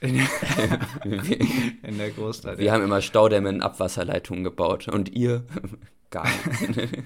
[0.00, 0.16] In,
[1.82, 2.58] in der Großstadt.
[2.58, 2.72] Wir ja.
[2.72, 4.88] haben immer Staudämme in Abwasserleitungen gebaut.
[4.88, 5.44] Und ihr?
[6.10, 7.04] Gar nicht.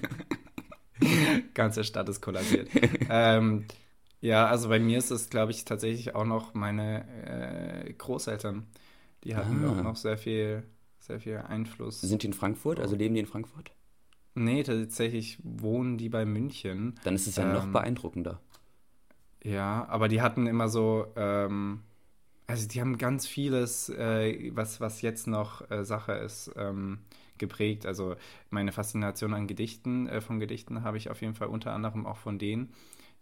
[1.53, 2.69] Ganze Stadt ist kollabiert.
[3.09, 3.65] ähm,
[4.25, 7.05] ja, also bei mir ist es, glaube ich, tatsächlich auch noch meine
[7.85, 8.65] äh, Großeltern.
[9.23, 9.71] Die hatten ah.
[9.71, 10.63] auch noch sehr viel,
[10.99, 12.01] sehr viel Einfluss.
[12.01, 12.79] Sind die in Frankfurt?
[12.79, 13.71] Also leben die in Frankfurt?
[14.33, 16.95] Nee, tatsächlich wohnen die bei München.
[17.03, 18.41] Dann ist es ja ähm, noch beeindruckender.
[19.43, 21.81] Ja, aber die hatten immer so, ähm,
[22.47, 26.97] also die haben ganz vieles, äh, was, was jetzt noch äh, Sache ist, ähm,
[27.37, 27.85] geprägt.
[27.85, 28.15] Also
[28.49, 32.17] meine Faszination an Gedichten, äh, von Gedichten habe ich auf jeden Fall unter anderem auch
[32.17, 32.73] von denen.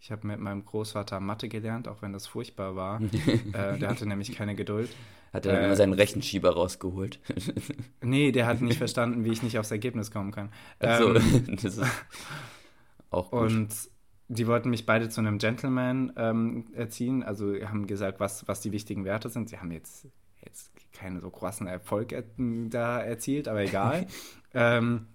[0.04, 3.00] Ich habe mit meinem Großvater Mathe gelernt, auch wenn das furchtbar war.
[3.54, 4.90] äh, der hatte nämlich keine Geduld.
[5.32, 7.20] Hat er dann äh, immer seinen Rechenschieber rausgeholt?
[8.02, 10.52] nee, der hat nicht verstanden, wie ich nicht aufs Ergebnis kommen kann.
[10.78, 11.82] Ach so, ähm, das ist
[13.08, 13.50] auch gut.
[13.50, 13.74] Und
[14.28, 17.22] die wollten mich beide zu einem Gentleman ähm, erziehen.
[17.22, 19.48] Also haben gesagt, was, was die wichtigen Werte sind.
[19.48, 20.06] Sie haben jetzt,
[20.44, 24.06] jetzt keinen so krassen Erfolg er da erzielt, aber egal.
[24.52, 25.06] ähm,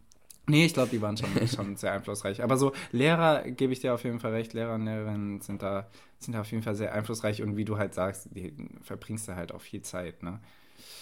[0.50, 2.44] Nee, ich glaube, die waren schon, schon sehr einflussreich.
[2.44, 5.88] Aber so Lehrer, gebe ich dir auf jeden Fall recht, Lehrer und Lehrerinnen sind da,
[6.20, 9.36] sind da auf jeden Fall sehr einflussreich und wie du halt sagst, die verbringst du
[9.36, 10.40] halt auch viel Zeit, ne?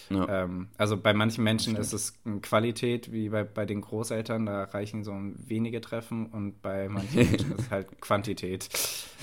[0.10, 0.44] Ja.
[0.44, 5.04] Ähm, also bei manchen Menschen ist es Qualität, wie bei, bei den Großeltern, da reichen
[5.04, 8.70] so wenige Treffen und bei manchen Menschen ist es halt Quantität.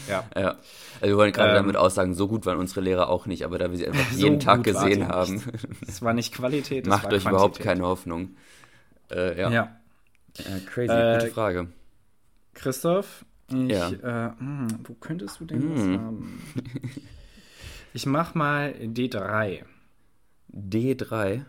[0.09, 0.25] Ja.
[0.37, 0.57] ja.
[1.01, 3.59] Also wir wollen gerade ähm, damit aussagen, so gut waren unsere Lehrer auch nicht, aber
[3.59, 5.43] da wir sie einfach so jeden Tag gesehen haben.
[5.87, 7.31] Es war nicht Qualität, es Macht euch Quantität.
[7.31, 8.37] überhaupt keine Hoffnung.
[9.11, 9.51] Äh, ja.
[9.51, 9.77] ja.
[10.39, 11.69] Ja, crazy, äh, gute Frage.
[12.55, 13.89] Christoph, ich, ja.
[13.89, 15.75] Äh, mh, hm, wo könntest du denn mm.
[15.75, 16.43] was haben?
[17.97, 19.65] Ich mach mal D3.
[20.53, 21.45] D3?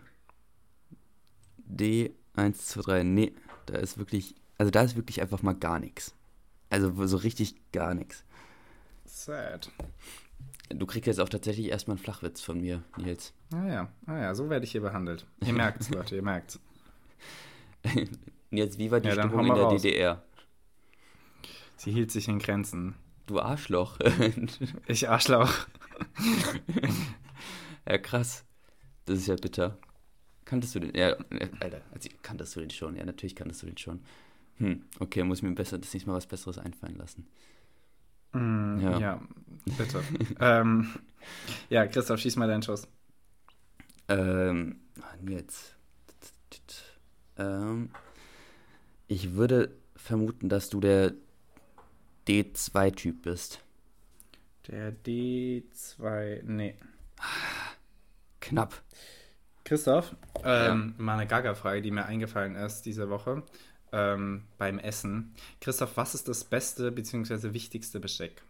[1.68, 2.12] D1,
[2.54, 3.02] 2, 3.
[3.02, 3.32] Nee,
[3.66, 6.14] da ist wirklich, also da ist wirklich einfach mal gar nichts.
[6.70, 8.24] Also so richtig gar nichts.
[9.06, 9.72] Sad.
[10.68, 13.32] Du kriegst jetzt auch tatsächlich erstmal einen Flachwitz von mir, Nils.
[13.52, 15.26] Ah ja, ah ja, so werde ich hier behandelt.
[15.44, 16.60] Ihr merkt's, Leute, ihr merkt's.
[18.50, 19.82] Und jetzt, wie war die ja, Stimmung in der raus.
[19.82, 20.22] DDR?
[21.76, 22.94] Sie hielt sich in Grenzen.
[23.26, 23.98] Du Arschloch.
[24.86, 25.52] ich Arschloch.
[27.88, 28.44] ja, krass.
[29.04, 29.78] Das ist ja bitter.
[30.44, 30.94] Kanntest du den?
[30.94, 31.16] Ja,
[31.60, 32.96] Alter, also, kanntest du den schon?
[32.96, 34.00] Ja, natürlich kanntest du den schon.
[34.58, 37.26] Hm, okay, muss mir besser, das nächste Mal was Besseres einfallen lassen.
[38.32, 38.98] Mm, ja.
[38.98, 39.22] ja.
[39.76, 40.02] bitte.
[40.40, 40.88] ähm,
[41.68, 42.86] ja, Christoph, schieß mal deinen Schuss.
[44.08, 44.80] Ähm,
[45.28, 45.76] jetzt.
[47.38, 47.90] Ähm,
[49.08, 51.14] ich würde vermuten, dass du der
[52.26, 53.60] D2-Typ bist.
[54.68, 56.74] Der D2, nee.
[58.40, 58.82] Knapp.
[59.64, 60.14] Christoph,
[60.44, 61.02] ähm, ja.
[61.02, 63.42] mal eine Gaga-Frage, die mir eingefallen ist diese Woche
[63.92, 65.34] ähm, beim Essen.
[65.60, 67.52] Christoph, was ist das beste bzw.
[67.52, 68.42] wichtigste Besteck?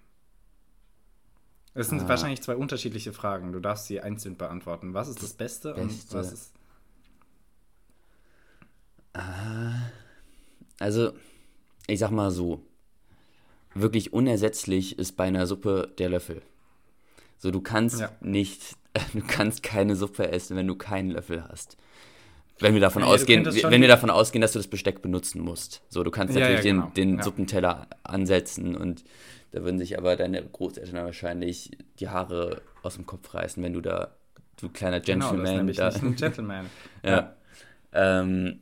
[1.75, 2.09] Das sind ah.
[2.09, 3.53] wahrscheinlich zwei unterschiedliche Fragen.
[3.53, 4.95] Du darfst sie einzeln beantworten.
[4.95, 5.83] Was ist das Beste, Beste.
[5.83, 6.53] und was ist.
[9.13, 9.91] Ah.
[10.79, 11.13] Also,
[11.87, 12.63] ich sag mal so,
[13.75, 16.43] wirklich unersetzlich ist bei einer Suppe der Löffel.
[17.39, 18.11] So, du kannst ja.
[18.21, 18.77] nicht,
[19.13, 21.77] du kannst keine Suppe essen, wenn du keinen Löffel hast.
[22.59, 25.83] Wenn wir davon ja, ausgehen, wenn wir davon ausgehen, dass du das Besteck benutzen musst.
[25.91, 26.91] So, du kannst natürlich ja, genau.
[26.97, 29.05] den, den Suppenteller ansetzen und
[29.53, 33.83] da würden sich aber deine Großeltern wahrscheinlich die Haare aus dem Kopf reißen, wenn du
[33.83, 34.17] da,
[34.59, 35.67] du kleiner Gentleman.
[35.67, 36.67] Genau, das ist da, ein Gentleman.
[37.05, 37.37] ja.
[37.93, 38.61] Ähm,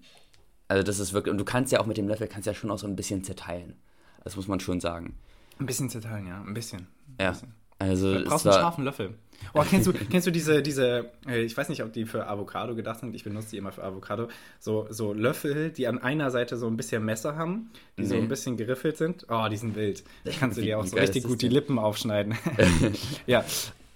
[0.69, 2.71] also das ist wirklich, und du kannst ja auch mit dem Löffel, kannst ja schon
[2.71, 3.75] auch so ein bisschen zerteilen.
[4.23, 5.15] Das muss man schon sagen.
[5.59, 6.87] Ein bisschen zerteilen, ja, ein bisschen.
[7.19, 7.31] Ein ja.
[7.31, 7.55] Bisschen.
[7.79, 9.15] Also du brauchst einen scharfen Löffel.
[9.53, 12.75] Oh, kennst du, kennst du diese, diese, äh, ich weiß nicht, ob die für Avocado
[12.75, 14.29] gedacht sind, ich benutze die immer für Avocado,
[14.61, 18.09] so, so Löffel, die an einer Seite so ein bisschen Messer haben, die nee.
[18.09, 19.27] so ein bisschen geriffelt sind.
[19.29, 20.05] Oh, die sind wild.
[20.25, 22.35] Da kannst du dir auch so richtig gut die Lippen aufschneiden.
[23.27, 23.45] ja.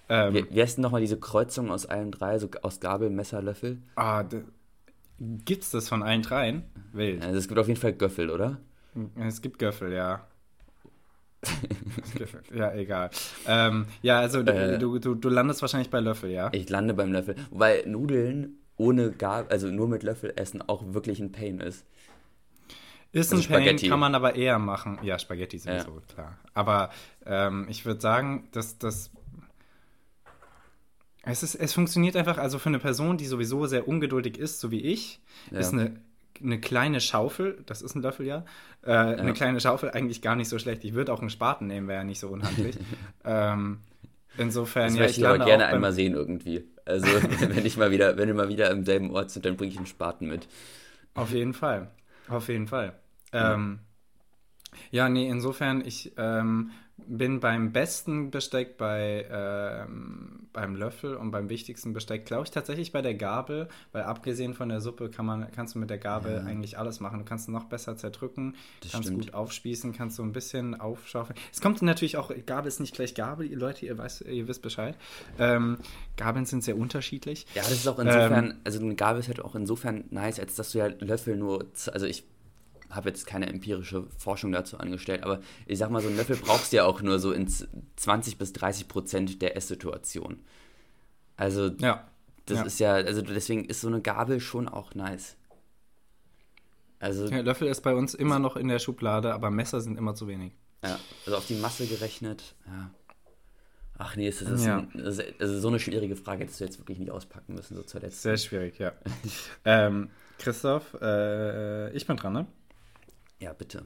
[0.09, 3.41] Ähm, wie, wie heißt denn nochmal diese Kreuzung aus allen drei, so aus Gabel, Messer,
[3.41, 3.77] Löffel?
[3.95, 4.23] Ah,
[5.19, 6.63] Gibt's das von allen dreien?
[6.93, 7.23] Wild.
[7.23, 8.59] Also es gibt auf jeden Fall Göffel, oder?
[9.15, 10.27] Es gibt Göffel, ja.
[12.53, 13.09] ja, egal.
[13.47, 16.49] Ähm, ja, also äh, du, du, du landest wahrscheinlich bei Löffel, ja?
[16.53, 17.35] Ich lande beim Löffel.
[17.49, 21.85] Wobei Nudeln ohne Gabel, also nur mit Löffel essen, auch wirklich ein Pain ist.
[23.11, 24.99] Ist also ein Pain, kann man aber eher machen.
[25.01, 26.13] Ja, Spaghetti sowieso, ja.
[26.13, 26.37] klar.
[26.53, 26.89] Aber
[27.25, 29.11] ähm, ich würde sagen, dass das
[31.23, 34.71] es, ist, es funktioniert einfach, also für eine Person, die sowieso sehr ungeduldig ist, so
[34.71, 35.19] wie ich,
[35.51, 35.59] ja.
[35.59, 35.99] ist eine
[36.41, 38.45] eine kleine Schaufel, das ist ein Löffel ja,
[38.85, 39.15] äh, ja.
[39.15, 40.83] eine kleine Schaufel eigentlich gar nicht so schlecht.
[40.83, 42.77] Ich würde auch einen Spaten nehmen, wäre ja nicht so unhandlich.
[43.25, 43.79] ähm,
[44.37, 46.65] insofern, das ja, ich, ich aber gerne einmal sehen irgendwie.
[46.85, 47.07] Also
[47.39, 49.77] wenn ich mal wieder, wenn wir mal wieder im selben Ort sind, dann bringe ich
[49.77, 50.47] einen Spaten mit.
[51.13, 51.89] Auf jeden Fall,
[52.27, 52.93] auf jeden Fall.
[53.33, 53.79] Ähm,
[54.91, 56.71] ja, nee, insofern, ich ähm,
[57.07, 62.91] bin beim besten Besteck bei, ähm, beim Löffel und beim wichtigsten Besteck, glaube ich, tatsächlich
[62.91, 66.33] bei der Gabel, weil abgesehen von der Suppe kann man, kannst du mit der Gabel
[66.33, 66.43] ja.
[66.43, 67.19] eigentlich alles machen.
[67.19, 69.25] Du kannst noch besser zerdrücken, das kannst stimmt.
[69.25, 71.37] gut aufspießen, kannst so ein bisschen aufschaufeln.
[71.51, 74.61] Es kommt natürlich auch, Gabel ist nicht gleich Gabel, ihr Leute, ihr, weiß, ihr wisst
[74.61, 74.97] Bescheid.
[75.37, 75.77] Ähm,
[76.17, 77.45] Gabeln sind sehr unterschiedlich.
[77.53, 80.55] Ja, das ist auch insofern, ähm, also eine Gabel ist halt auch insofern nice, als
[80.55, 82.25] dass du ja Löffel nur, also ich
[82.89, 86.71] habe jetzt keine empirische Forschung dazu angestellt, aber ich sag mal, so einen Löffel brauchst
[86.71, 87.47] du ja auch nur so in
[87.95, 90.39] 20 bis 30 Prozent der Esssituation.
[91.37, 92.07] Also, ja.
[92.45, 92.63] das ja.
[92.63, 95.37] ist ja, also deswegen ist so eine Gabel schon auch nice.
[96.99, 100.15] Also, ja, Löffel ist bei uns immer noch in der Schublade, aber Messer sind immer
[100.15, 100.53] zu wenig.
[100.83, 102.91] Ja, also auf die Masse gerechnet, ja.
[104.01, 104.77] Ach nee, es ist, ja.
[104.77, 104.91] ein,
[105.39, 108.21] also so eine schwierige Frage, hättest du jetzt wirklich nicht auspacken müssen, so zuletzt.
[108.21, 108.93] Sehr schwierig, ja.
[109.65, 112.47] ähm, Christoph, äh, ich bin dran, ne?
[113.39, 113.83] Ja, bitte.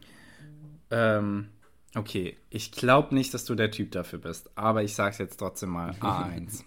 [0.90, 1.50] Ähm,
[1.96, 5.70] okay, ich glaube nicht, dass du der Typ dafür bist, aber ich sag's jetzt trotzdem
[5.70, 5.92] mal.
[6.00, 6.64] A1.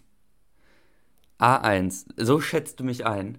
[1.39, 2.07] A1.
[2.17, 3.39] So schätzt du mich ein.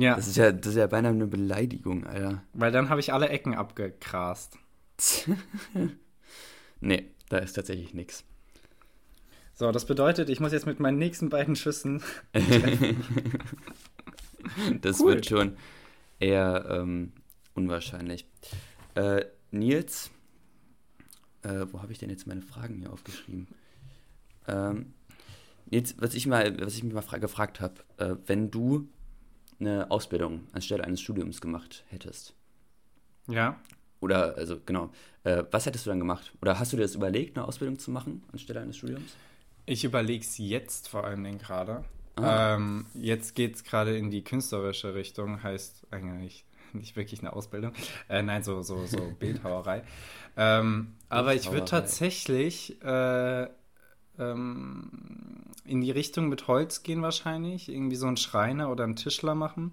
[0.00, 0.14] Ja.
[0.16, 2.42] Das ist ja, das ist ja beinahe eine Beleidigung, Alter.
[2.54, 4.58] Weil dann habe ich alle Ecken abgegrast.
[6.80, 8.24] nee, da ist tatsächlich nichts.
[9.52, 12.02] So, das bedeutet, ich muss jetzt mit meinen nächsten beiden Schüssen.
[14.80, 15.14] das cool.
[15.14, 15.56] wird schon
[16.20, 17.12] eher ähm,
[17.56, 18.26] unwahrscheinlich.
[18.94, 20.10] Äh, Nils,
[21.42, 23.48] äh, wo habe ich denn jetzt meine Fragen hier aufgeschrieben?
[24.46, 24.94] Ähm,
[25.70, 28.88] Nils, was ich, mal, was ich mich mal gefragt habe, äh, wenn du
[29.58, 32.34] eine Ausbildung anstelle eines Studiums gemacht hättest.
[33.26, 33.58] Ja.
[34.00, 34.92] Oder, also genau,
[35.24, 36.32] äh, was hättest du dann gemacht?
[36.42, 39.16] Oder hast du dir das überlegt, eine Ausbildung zu machen anstelle eines Studiums?
[39.64, 41.84] Ich überlege es jetzt vor allen Dingen gerade.
[42.16, 42.54] Ah.
[42.54, 46.44] Ähm, jetzt geht es gerade in die künstlerische Richtung, heißt eigentlich
[46.76, 47.72] nicht wirklich eine Ausbildung.
[48.08, 49.82] Äh, nein, so, so, so Bildhauerei.
[50.36, 53.48] Ähm, aber ich würde tatsächlich äh,
[54.18, 54.90] ähm,
[55.64, 57.68] in die Richtung mit Holz gehen wahrscheinlich.
[57.68, 59.72] Irgendwie so einen Schreiner oder einen Tischler machen.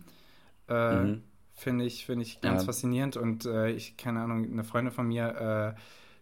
[0.68, 1.24] Äh, mhm.
[1.54, 2.66] Finde ich, find ich ganz ja.
[2.66, 3.18] faszinierend.
[3.18, 5.80] Und äh, ich, keine Ahnung, eine Freundin von mir, äh,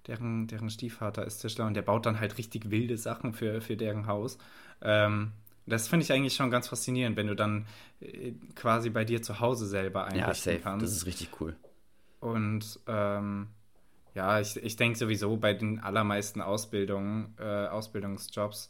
[0.08, 3.78] deren, deren Stiefvater ist Tischler und der baut dann halt richtig wilde Sachen für, für
[3.78, 4.38] deren Haus.
[4.82, 5.32] Ähm,
[5.72, 7.66] das finde ich eigentlich schon ganz faszinierend, wenn du dann
[8.00, 10.86] äh, quasi bei dir zu Hause selber einrichten ja, kannst.
[10.86, 11.56] Das ist richtig cool.
[12.20, 13.48] Und ähm,
[14.14, 18.70] ja, ich, ich denke sowieso bei den allermeisten Ausbildungen, äh, Ausbildungsjobs,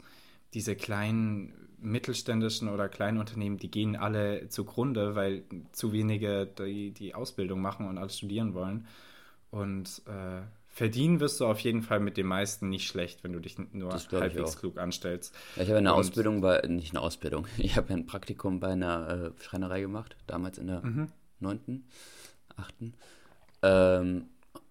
[0.54, 7.16] diese kleinen mittelständischen oder kleinen Unternehmen, die gehen alle zugrunde, weil zu wenige die, die
[7.16, 8.88] Ausbildung machen und alles studieren wollen.
[9.50, 13.40] Und äh, verdienen wirst du auf jeden Fall mit den meisten nicht schlecht, wenn du
[13.40, 15.36] dich nur halbwegs klug anstellst.
[15.56, 18.70] Ja, ich habe eine und Ausbildung bei, nicht eine Ausbildung, ich habe ein Praktikum bei
[18.70, 21.12] einer äh, Schreinerei gemacht, damals in der mhm.
[21.40, 21.84] 9.,
[22.56, 22.74] 8.
[23.64, 24.26] Ähm,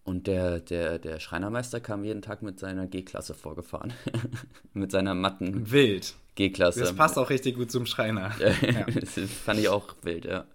[0.05, 3.93] und der, der, der Schreinermeister kam jeden Tag mit seiner G-Klasse vorgefahren.
[4.73, 6.15] mit seiner matten Wild.
[6.35, 6.81] G-Klasse.
[6.81, 8.33] Das passt auch richtig gut zum Schreiner.
[8.41, 8.87] ja.
[8.87, 10.47] das fand ich auch wild, ja.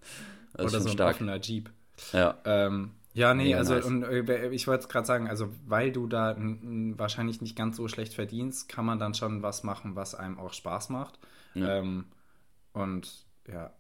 [0.54, 1.16] Das Oder so ein stark.
[1.16, 1.70] offener Jeep.
[2.12, 2.38] Ja.
[2.46, 7.40] Ähm, ja, nee, also und äh, ich wollte gerade sagen, also weil du da wahrscheinlich
[7.42, 10.90] nicht ganz so schlecht verdienst, kann man dann schon was machen, was einem auch Spaß
[10.90, 11.18] macht.
[11.54, 11.78] Ja.
[11.78, 12.06] Ähm,
[12.74, 13.74] und ja,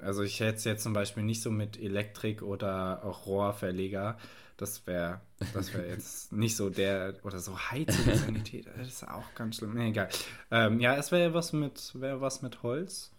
[0.00, 4.16] also ich hätte es jetzt zum Beispiel nicht so mit Elektrik oder auch Rohrverleger.
[4.56, 5.20] Das wäre
[5.52, 9.74] das wär jetzt nicht so der, oder so Heizung, Sanität, das ist auch ganz schlimm.
[9.74, 10.08] Nee, egal.
[10.50, 13.12] Ähm, ja, es wäre was mit, wäre was mit Holz.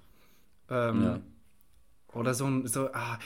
[0.71, 1.19] Ähm, ja.
[2.15, 3.19] Oder so, so ah,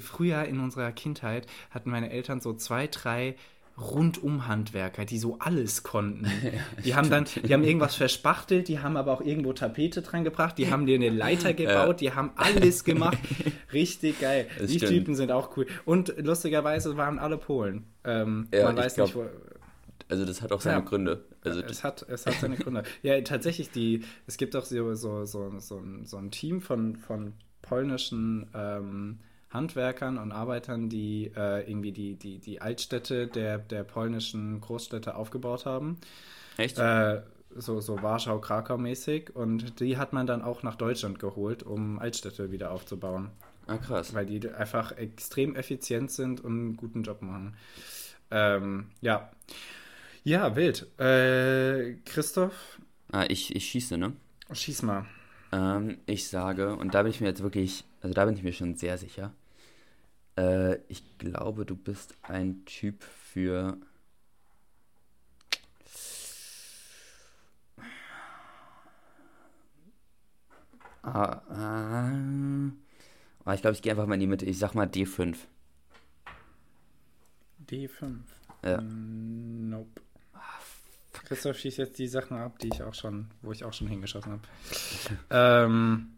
[0.00, 3.36] früher in unserer Kindheit hatten meine Eltern so zwei, drei
[3.76, 6.30] Rundum-Handwerker, die so alles konnten.
[6.84, 10.58] Die haben dann, die haben irgendwas verspachtelt, die haben aber auch irgendwo Tapete dran gebracht,
[10.58, 13.18] die haben dir eine Leiter gebaut, die haben alles gemacht.
[13.72, 14.46] Richtig geil.
[14.58, 14.92] Das die stimmt.
[14.92, 15.66] Typen sind auch cool.
[15.84, 17.84] Und lustigerweise waren alle Polen.
[18.04, 19.26] Ähm, ja, man weiß glaub, nicht, wo.
[20.08, 21.24] Also das hat auch seine ja, Gründe.
[21.42, 22.84] Also es, hat, es hat seine Gründe.
[23.02, 26.96] ja, tatsächlich, die, es gibt auch so, so, so, so, ein, so ein Team von,
[26.96, 27.32] von
[27.64, 29.18] polnischen ähm,
[29.50, 35.64] Handwerkern und Arbeitern, die äh, irgendwie die, die, die Altstädte der, der polnischen Großstädte aufgebaut
[35.64, 35.98] haben.
[36.56, 36.78] Echt?
[36.78, 37.22] Äh,
[37.56, 39.34] so, so Warschau, Krakau mäßig.
[39.34, 43.30] Und die hat man dann auch nach Deutschland geholt, um Altstädte wieder aufzubauen.
[43.66, 44.12] Ah, krass.
[44.12, 47.56] Weil die einfach extrem effizient sind und einen guten Job machen.
[48.30, 49.30] Ähm, ja.
[50.24, 50.86] Ja, wild.
[50.98, 52.78] Äh, Christoph?
[53.12, 54.12] Ah, ich, ich schieße, ne?
[54.52, 55.06] Schieß mal.
[55.54, 58.52] Ähm, ich sage, und da bin ich mir jetzt wirklich, also da bin ich mir
[58.52, 59.32] schon sehr sicher,
[60.36, 63.76] Äh, ich glaube, du bist ein Typ für.
[71.02, 71.40] Ah,
[73.44, 74.46] ah, ich glaube, ich gehe einfach mal in die Mitte.
[74.46, 75.46] Ich sag mal D5.
[77.58, 78.24] D5?
[78.62, 78.80] Ja.
[78.80, 80.03] Mm, nope.
[81.24, 84.32] Christoph schießt jetzt die Sachen ab, die ich auch schon, wo ich auch schon hingeschossen
[84.32, 84.42] habe.
[85.30, 86.14] ähm,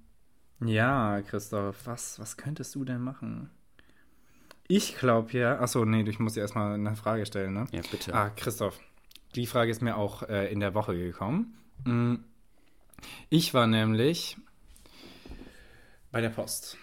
[0.60, 3.50] ja, Christoph, was, was könntest du denn machen?
[4.68, 7.66] Ich glaube ja, achso, nee, ich muss dir erstmal eine Frage stellen, ne?
[7.70, 8.14] Ja, bitte.
[8.14, 8.80] Ah, Christoph,
[9.34, 11.56] die Frage ist mir auch äh, in der Woche gekommen.
[11.84, 12.16] Mm,
[13.28, 14.38] ich war nämlich
[16.10, 16.78] bei der Post.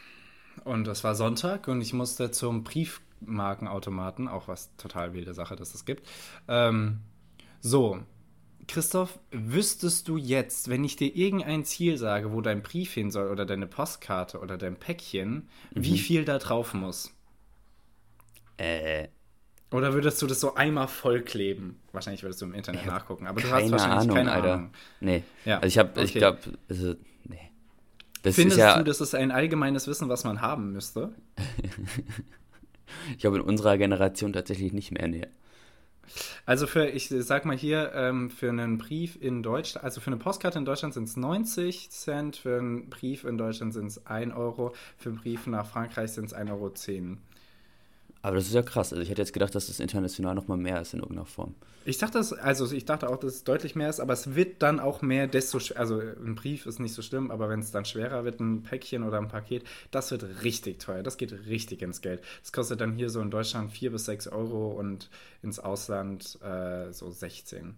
[0.63, 5.73] Und es war Sonntag und ich musste zum Briefmarkenautomaten, auch was total wilde Sache, dass
[5.73, 6.07] es gibt.
[6.47, 6.99] Ähm,
[7.59, 7.99] so,
[8.67, 13.29] Christoph, wüsstest du jetzt, wenn ich dir irgendein Ziel sage, wo dein Brief hin soll
[13.29, 15.83] oder deine Postkarte oder dein Päckchen, mhm.
[15.83, 17.11] wie viel da drauf muss?
[18.57, 19.07] Äh.
[19.71, 21.79] Oder würdest du das so einmal vollkleben?
[21.93, 24.53] Wahrscheinlich würdest du im Internet nachgucken, aber du hast wahrscheinlich Ahnung, keine Alter.
[24.53, 24.69] Ahnung.
[24.99, 25.23] Nee.
[25.45, 25.55] Ja.
[25.55, 26.03] Also ich habe, okay.
[26.03, 27.49] ich glaube, also, nee.
[28.21, 31.11] Das Findest ja, du, das ist ein allgemeines Wissen, was man haben müsste?
[33.11, 35.25] ich glaube, in unserer Generation tatsächlich nicht mehr, nee.
[36.45, 40.17] Also für, ich sag mal hier, ähm, für einen Brief in Deutschland, also für eine
[40.17, 44.33] Postkarte in Deutschland sind es 90 Cent, für einen Brief in Deutschland sind es 1
[44.35, 46.73] Euro, für einen Brief nach Frankreich sind es 1,10 Euro.
[48.23, 48.93] Aber das ist ja krass.
[48.93, 51.55] Also ich hätte jetzt gedacht, dass das international nochmal mehr ist in irgendeiner Form.
[51.83, 54.63] Ich dachte, das, also ich dachte auch, dass es deutlich mehr ist, aber es wird
[54.63, 57.83] dann auch mehr, desto also ein Brief ist nicht so schlimm, aber wenn es dann
[57.83, 61.03] schwerer wird, ein Päckchen oder ein Paket, das wird richtig teuer.
[61.03, 62.23] Das geht richtig ins Geld.
[62.41, 65.09] Das kostet dann hier so in Deutschland 4 bis 6 Euro und
[65.41, 67.75] ins Ausland äh, so 16.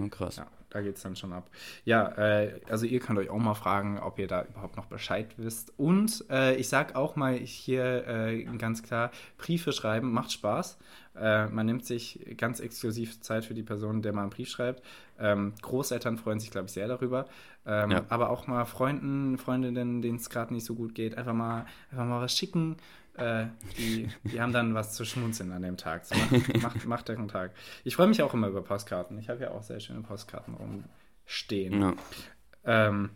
[0.00, 0.36] Oh, krass.
[0.36, 0.46] Ja
[0.76, 1.48] da geht es dann schon ab.
[1.84, 5.34] Ja, äh, also ihr könnt euch auch mal fragen, ob ihr da überhaupt noch Bescheid
[5.38, 5.72] wisst.
[5.78, 10.78] Und äh, ich sage auch mal hier äh, ganz klar, Briefe schreiben macht Spaß.
[11.18, 14.82] Äh, man nimmt sich ganz exklusiv Zeit für die Person, der man einen Brief schreibt.
[15.18, 17.26] Ähm, Großeltern freuen sich, glaube ich, sehr darüber.
[17.64, 18.04] Ähm, ja.
[18.10, 22.04] Aber auch mal Freunden, Freundinnen, denen es gerade nicht so gut geht, einfach mal, einfach
[22.04, 22.76] mal was schicken.
[23.18, 23.46] Äh,
[23.78, 26.04] die, die haben dann was zu schmunzeln an dem Tag.
[26.04, 27.52] So, macht, macht, macht den Tag.
[27.84, 29.18] Ich freue mich auch immer über Postkarten.
[29.18, 31.80] Ich habe ja auch sehr schöne Postkarten rumstehen.
[31.80, 31.94] Ja,
[32.64, 33.10] ähm,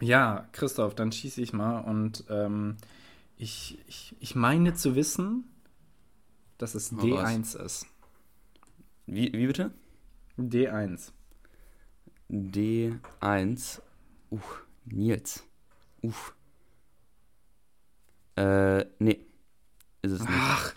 [0.00, 2.76] ja Christoph, dann schieße ich mal und ähm,
[3.36, 5.44] ich, ich, ich meine zu wissen,
[6.58, 7.54] dass es oh, D1 was?
[7.54, 7.86] ist.
[9.06, 9.72] Wie, wie bitte?
[10.38, 11.10] D1.
[12.30, 13.80] D1.
[14.30, 14.40] Uh,
[14.84, 15.44] Nils.
[16.02, 16.34] Uff.
[18.42, 19.20] Äh, nee.
[20.02, 20.30] Ist es nicht.
[20.32, 20.74] Ach.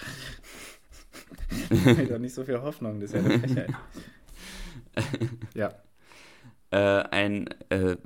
[2.09, 3.69] doch nicht so viel Hoffnung, das ist ja eine Frechheit.
[5.55, 5.73] ja.
[6.69, 7.97] Äh, ein, äh,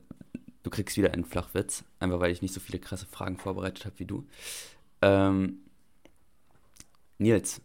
[0.63, 3.99] du kriegst wieder einen Flachwitz, einfach weil ich nicht so viele krasse Fragen vorbereitet habe
[3.99, 4.25] wie du.
[5.01, 5.59] Ähm,
[7.17, 7.61] Nils,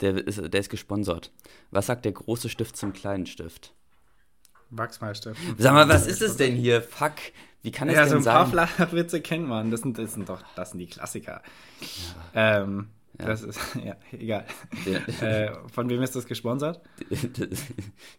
[0.00, 1.32] der ist, der ist gesponsert.
[1.70, 3.72] Was sagt der große Stift zum kleinen Stift?
[4.70, 5.40] Wachsmalstift.
[5.58, 6.82] Sag mal, was ist es denn hier?
[6.82, 7.14] Fuck.
[7.62, 8.18] Wie kann es ja, denn sein?
[8.18, 9.70] Ja, so ein paar Flachwitze kennt man.
[9.70, 11.42] Das sind, das sind doch, das sind die Klassiker.
[12.34, 12.62] Ja.
[12.62, 13.26] Ähm, ja.
[13.26, 14.44] Das ist, ja, egal.
[14.84, 15.26] Ja.
[15.26, 16.80] Äh, von wem ist das gesponsert?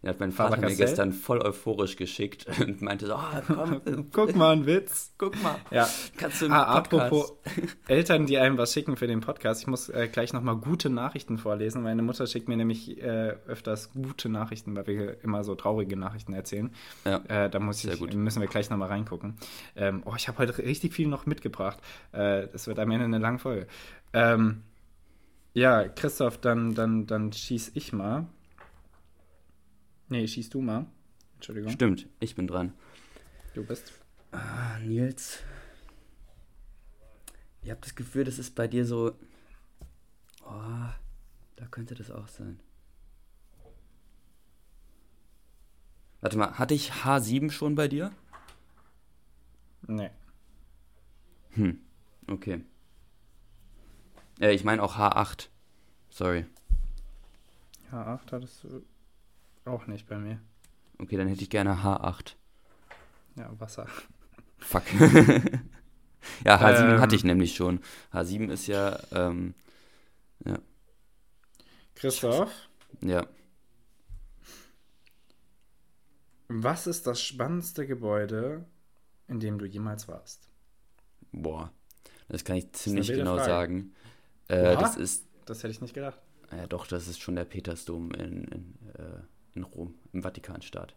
[0.02, 4.34] Der hat mein Vater mir gestern voll euphorisch geschickt und meinte so, oh, komm, guck
[4.34, 5.14] mal, ein Witz.
[5.16, 5.56] Guck mal.
[5.70, 5.88] Ja.
[6.16, 7.34] Kannst du ah, apropos
[7.86, 9.60] Eltern, die einem was schicken für den Podcast.
[9.60, 11.82] Ich muss äh, gleich nochmal gute Nachrichten vorlesen.
[11.82, 16.32] Meine Mutter schickt mir nämlich äh, öfters gute Nachrichten, weil wir immer so traurige Nachrichten
[16.32, 16.70] erzählen.
[17.04, 17.22] Ja.
[17.28, 19.36] Äh, da muss ich, müssen wir gleich nochmal reingucken.
[19.76, 21.78] Ähm, oh, ich habe heute richtig viel noch mitgebracht.
[22.12, 23.66] Äh, das wird am Ende eine lange Folge.
[24.12, 24.62] Ähm,
[25.54, 28.26] ja, Christoph, dann, dann, dann schieß ich mal.
[30.08, 30.86] Nee, schieß du mal.
[31.34, 31.70] Entschuldigung.
[31.72, 32.72] Stimmt, ich bin dran.
[33.54, 33.92] Du bist.
[34.32, 35.40] Ah, Nils.
[37.62, 39.14] Ich habe das Gefühl, das ist bei dir so.
[40.44, 40.88] Oh,
[41.56, 42.60] da könnte das auch sein.
[46.20, 48.10] Warte mal, hatte ich H7 schon bei dir?
[49.86, 50.10] Nee.
[51.50, 51.80] Hm,
[52.26, 52.64] okay.
[54.40, 55.48] Äh, ich meine auch H8.
[56.10, 56.46] Sorry.
[57.92, 58.82] H8 hattest du
[59.64, 60.40] auch nicht bei mir.
[60.98, 62.34] Okay, dann hätte ich gerne H8.
[63.36, 63.86] Ja, Wasser.
[64.58, 64.82] Fuck.
[66.44, 67.80] ja, H7 ähm, hatte ich nämlich schon.
[68.12, 69.54] H7 ist ja, ähm,
[70.44, 70.58] ja.
[71.94, 72.52] Christoph?
[73.00, 73.26] Ja.
[76.48, 78.64] Was ist das spannendste Gebäude,
[79.28, 80.48] in dem du jemals warst?
[81.30, 81.70] Boah,
[82.28, 83.48] das kann ich ziemlich genau Frage.
[83.48, 83.94] sagen.
[84.48, 85.26] Äh, das ist.
[85.46, 86.18] Das hätte ich nicht gedacht.
[86.50, 89.20] Ja, doch, das ist schon der Petersdom in, in, äh,
[89.54, 90.94] in Rom, im Vatikanstaat.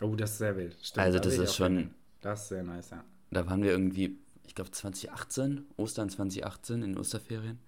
[0.00, 0.76] Oh, das ist sehr wild.
[0.80, 1.94] Stimmt, also, das ist schon.
[2.20, 3.04] Das ist sehr nice, ja.
[3.30, 7.58] Da waren wir irgendwie, ich glaube, 2018, Ostern 2018 in Osterferien.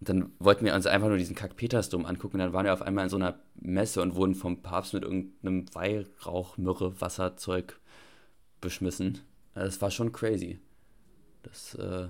[0.00, 2.36] dann wollten wir uns einfach nur diesen Kack-Petersdom angucken.
[2.36, 5.02] Und dann waren wir auf einmal in so einer Messe und wurden vom Papst mit
[5.02, 7.80] irgendeinem Weihrauch, Myrrhe, Wasserzeug
[8.60, 9.20] beschmissen.
[9.54, 10.60] Das war schon crazy.
[11.42, 12.08] Das, äh,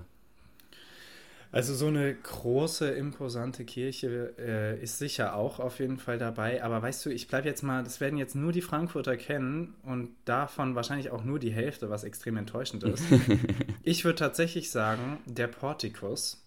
[1.51, 6.63] also so eine große, imposante Kirche äh, ist sicher auch auf jeden Fall dabei.
[6.63, 10.15] Aber weißt du, ich bleibe jetzt mal, das werden jetzt nur die Frankfurter kennen und
[10.25, 13.03] davon wahrscheinlich auch nur die Hälfte, was extrem enttäuschend ist.
[13.83, 16.45] ich würde tatsächlich sagen, der Portikus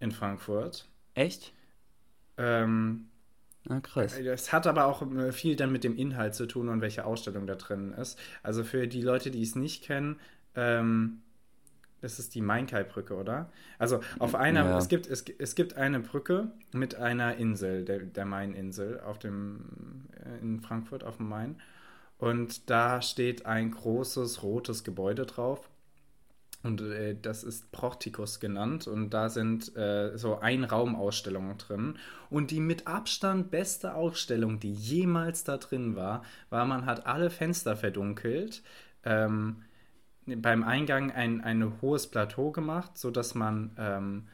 [0.00, 0.88] in Frankfurt.
[1.14, 1.52] Echt?
[2.36, 3.08] Ähm,
[3.68, 4.18] Ah, krass.
[4.18, 7.46] Es hat aber auch äh, viel dann mit dem Inhalt zu tun und welche Ausstellung
[7.46, 8.18] da drin ist.
[8.42, 10.18] Also für die Leute, die es nicht kennen,
[10.54, 11.20] ähm,
[12.00, 13.50] das ist die Mainkai-Brücke, oder?
[13.78, 14.78] Also auf einer, ja.
[14.78, 20.06] es, gibt, es, es gibt eine Brücke mit einer Insel, der, der Maininsel, auf dem,
[20.24, 21.60] äh, in Frankfurt auf dem Main.
[22.18, 25.68] Und da steht ein großes rotes Gebäude drauf.
[26.64, 28.86] Und äh, das ist Portikus genannt.
[28.86, 31.98] Und da sind äh, so Einraumausstellungen drin.
[32.30, 37.30] Und die mit Abstand beste Ausstellung, die jemals da drin war, war, man hat alle
[37.30, 38.62] Fenster verdunkelt.
[39.04, 39.62] Ähm,
[40.36, 44.28] beim Eingang ein, ein hohes Plateau gemacht, sodass man ähm,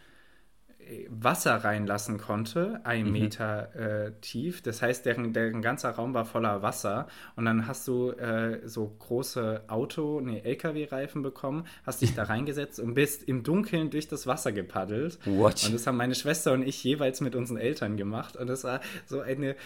[1.08, 3.12] Wasser reinlassen konnte, ein mhm.
[3.12, 4.62] Meter äh, tief.
[4.62, 7.06] Das heißt, deren, deren ganzer Raum war voller Wasser.
[7.36, 12.80] Und dann hast du äh, so große Auto-, nee, LKW-Reifen bekommen, hast dich da reingesetzt
[12.80, 15.18] und bist im Dunkeln durch das Wasser gepaddelt.
[15.24, 15.64] What?
[15.64, 18.36] Und das haben meine Schwester und ich jeweils mit unseren Eltern gemacht.
[18.36, 19.56] Und das war so eine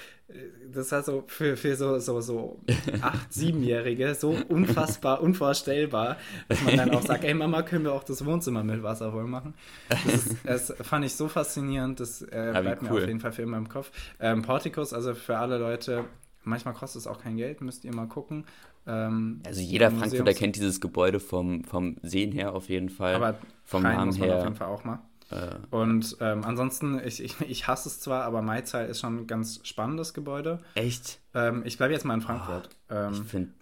[0.72, 2.60] das war so für, für so, so, so
[3.00, 6.18] acht, siebenjährige so unfassbar, unvorstellbar,
[6.48, 9.24] dass man dann auch sagt, ey Mama, können wir auch das Wohnzimmer mit Wasser voll
[9.24, 9.54] machen?
[9.88, 12.90] Das, ist, das fand ich so faszinierend, das äh, bleibt cool.
[12.90, 13.90] mir auf jeden Fall für immer im Kopf.
[14.20, 16.04] Ähm, Porticus, also für alle Leute,
[16.44, 18.44] manchmal kostet es auch kein Geld, müsst ihr mal gucken.
[18.86, 23.14] Ähm, also jeder Frankfurter kennt dieses Gebäude vom, vom Sehen her auf jeden Fall.
[23.14, 24.36] Aber vom Namen her.
[24.36, 25.00] auf jeden Fall auch mal.
[25.30, 29.26] Äh, und ähm, ansonsten, ich, ich, ich hasse es zwar, aber Maizai ist schon ein
[29.26, 30.60] ganz spannendes Gebäude.
[30.74, 31.20] Echt?
[31.34, 32.70] Ähm, ich bleibe jetzt mal in Frankfurt.
[32.88, 33.52] Oh, ähm, ich finde.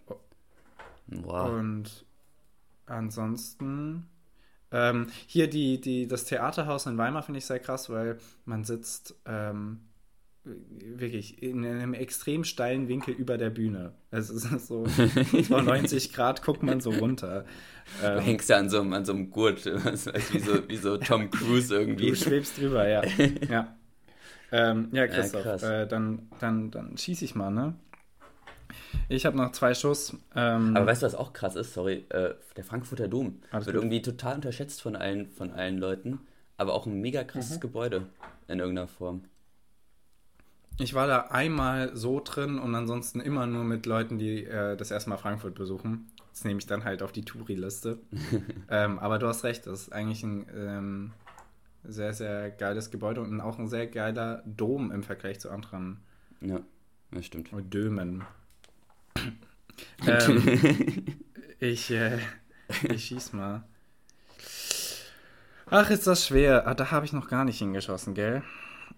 [1.09, 1.51] Wow.
[1.51, 2.05] Und
[2.87, 4.09] ansonsten.
[4.73, 9.15] Ähm, hier die, die, das Theaterhaus in Weimar finde ich sehr krass, weil man sitzt
[9.25, 9.81] ähm,
[10.47, 13.93] wirklich in einem extrem steilen Winkel über der Bühne.
[14.11, 14.85] Es ist so,
[15.49, 17.45] vor 90 Grad guckt man so runter.
[18.01, 21.31] Du ähm, hängst ja an so, an so einem Gurt, wie so, wie so Tom
[21.31, 22.11] Cruise irgendwie.
[22.11, 23.03] Du schwebst drüber, ja.
[23.49, 23.77] ja.
[24.53, 27.75] Ähm, ja, Christoph, ja, äh, dann, dann, dann schieße ich mal, ne?
[29.09, 30.17] Ich habe noch zwei Schuss.
[30.35, 31.75] Ähm, Aber weißt du, was auch krass ist?
[31.75, 33.75] Sorry, äh, der Frankfurter Dom wird gut.
[33.75, 36.21] irgendwie total unterschätzt von allen, von allen Leuten.
[36.57, 37.61] Aber auch ein mega krasses mhm.
[37.61, 38.07] Gebäude
[38.49, 39.23] in irgendeiner Form.
[40.79, 44.91] Ich war da einmal so drin und ansonsten immer nur mit Leuten, die äh, das
[44.91, 46.11] erste Mal Frankfurt besuchen.
[46.33, 47.99] Das nehme ich dann halt auf die Touri-Liste.
[48.71, 51.13] ähm, aber du hast recht, das ist eigentlich ein ähm,
[51.83, 56.01] sehr, sehr geiles Gebäude und auch ein sehr geiler Dom im Vergleich zu anderen.
[56.43, 56.61] Ja,
[57.11, 57.51] das stimmt.
[57.73, 58.25] Dömen.
[60.07, 60.43] ähm,
[61.59, 62.19] ich, äh,
[62.91, 63.65] ich schieß mal.
[65.69, 66.67] Ach, ist das schwer.
[66.67, 68.43] Ah, da habe ich noch gar nicht hingeschossen, gell?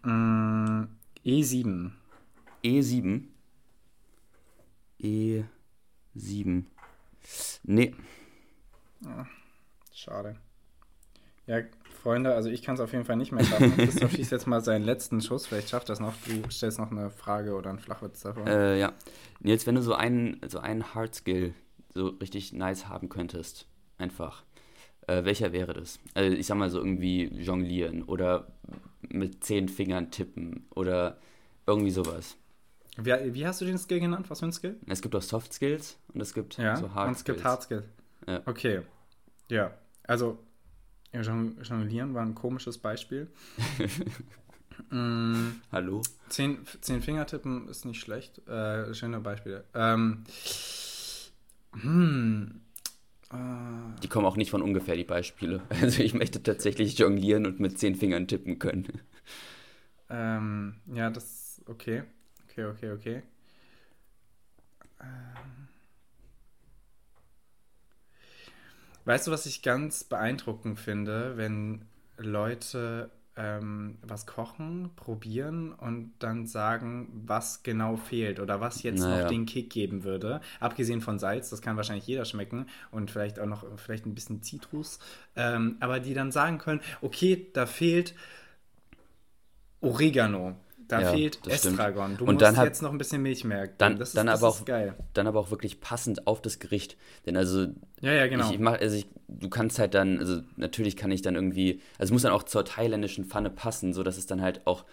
[0.03, 0.85] Mm,
[1.29, 1.91] E7.
[2.65, 3.25] E7?
[4.99, 6.65] E7.
[7.65, 7.95] Nee.
[9.05, 9.25] Oh,
[9.93, 10.37] schade.
[11.47, 11.61] Ja,
[12.03, 13.73] Freunde, also ich kann es auf jeden Fall nicht mehr schaffen.
[13.77, 15.47] Christoph schießt jetzt mal seinen letzten Schuss.
[15.47, 16.15] Vielleicht schafft das noch.
[16.25, 18.47] Du stellst noch eine Frage oder einen Flachwitz davor.
[18.47, 18.95] Äh, ja.
[19.41, 21.53] Jetzt, wenn du so einen, so einen Hard Skill
[21.93, 23.67] so richtig nice haben könntest,
[23.99, 24.45] einfach,
[25.09, 25.99] äh, welcher wäre das?
[26.15, 28.47] Also ich sag mal so irgendwie jonglieren oder
[29.01, 31.19] mit zehn Fingern tippen oder
[31.67, 32.37] irgendwie sowas.
[32.97, 34.29] Wie, wie hast du den Skill genannt?
[34.29, 34.77] Was für ein Skill?
[34.87, 37.37] Es gibt auch Soft Skills und es gibt ja, so Hard und es Skills.
[37.37, 37.85] gibt Hard Skills.
[38.27, 38.43] Ja.
[38.45, 38.83] Okay.
[39.49, 39.73] Ja,
[40.05, 40.39] also
[41.13, 43.29] Jonglieren war ein komisches Beispiel.
[44.91, 46.03] mm, Hallo?
[46.29, 48.47] Zehn, zehn Finger tippen ist nicht schlecht.
[48.47, 49.65] Äh, schöne Beispiele.
[49.75, 50.25] Ähm,
[51.73, 52.61] hm,
[53.31, 55.63] die kommen auch nicht von ungefähr, die Beispiele.
[55.71, 58.89] Also ich möchte tatsächlich jonglieren und mit zehn Fingern tippen können.
[60.09, 62.05] Ähm, ja, das okay.
[62.49, 63.23] Okay, okay, okay.
[65.01, 65.69] Ähm.
[69.05, 76.47] Weißt du, was ich ganz beeindruckend finde, wenn Leute ähm, was kochen, probieren und dann
[76.47, 79.23] sagen, was genau fehlt oder was jetzt naja.
[79.23, 80.41] noch den Kick geben würde.
[80.59, 84.43] Abgesehen von Salz, das kann wahrscheinlich jeder schmecken und vielleicht auch noch vielleicht ein bisschen
[84.43, 84.99] Zitrus.
[85.37, 88.15] Ähm, aber die dann sagen können, okay, da fehlt
[89.81, 90.57] Oregano.
[90.89, 92.17] Da ja, fehlt Estragon.
[92.17, 93.75] Du und musst dann hat, jetzt noch ein bisschen Milch merken.
[93.77, 94.95] Dann, das ist, dann, das aber auch, geil.
[95.13, 96.97] dann aber auch wirklich passend auf das Gericht.
[97.27, 97.67] Denn also
[98.01, 98.47] Ja, ja, genau.
[98.47, 101.81] Ich, ich mach, also ich, du kannst halt dann, also natürlich kann ich dann irgendwie,
[101.99, 104.85] also es muss dann auch zur thailändischen Pfanne passen, so dass es dann halt auch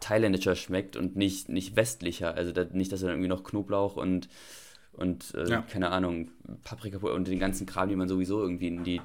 [0.00, 2.34] thailändischer schmeckt und nicht, nicht westlicher.
[2.34, 4.28] Also da, nicht, dass du dann irgendwie noch Knoblauch und,
[4.92, 5.62] und äh, ja.
[5.62, 6.30] keine Ahnung,
[6.62, 9.00] Paprika und den ganzen Kram, den man sowieso irgendwie in die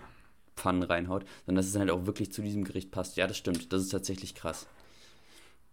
[0.56, 3.18] Pfannen reinhaut, sondern dass es dann halt auch wirklich zu diesem Gericht passt.
[3.18, 3.72] Ja, das stimmt.
[3.72, 4.68] Das ist tatsächlich krass.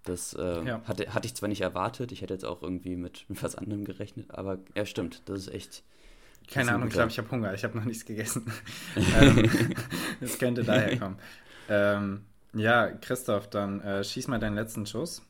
[0.04, 0.80] Das äh, ja.
[0.84, 4.30] hatte, hatte ich zwar nicht erwartet, ich hätte jetzt auch irgendwie mit was anderem gerechnet,
[4.30, 5.22] aber ja, stimmt.
[5.26, 5.82] Das ist echt.
[6.50, 7.54] Keine Ahnung, ich glaube, ich habe Hunger.
[7.54, 8.50] Ich habe noch nichts gegessen.
[9.20, 9.74] ähm,
[10.20, 11.18] das könnte daher kommen.
[11.68, 12.24] Ähm,
[12.54, 15.22] ja, Christoph, dann äh, schieß mal deinen letzten Schuss.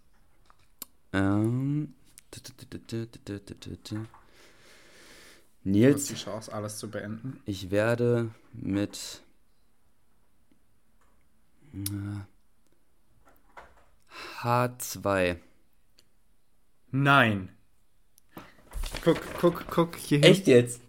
[1.13, 1.95] Ähm.
[5.65, 6.07] Nils.
[6.07, 7.41] die Chance, alles zu beenden.
[7.45, 9.23] Ich werde mit.
[14.43, 15.37] H2.
[16.91, 17.49] Nein.
[19.03, 20.23] Guck, guck, guck hier.
[20.25, 20.81] Echt jetzt?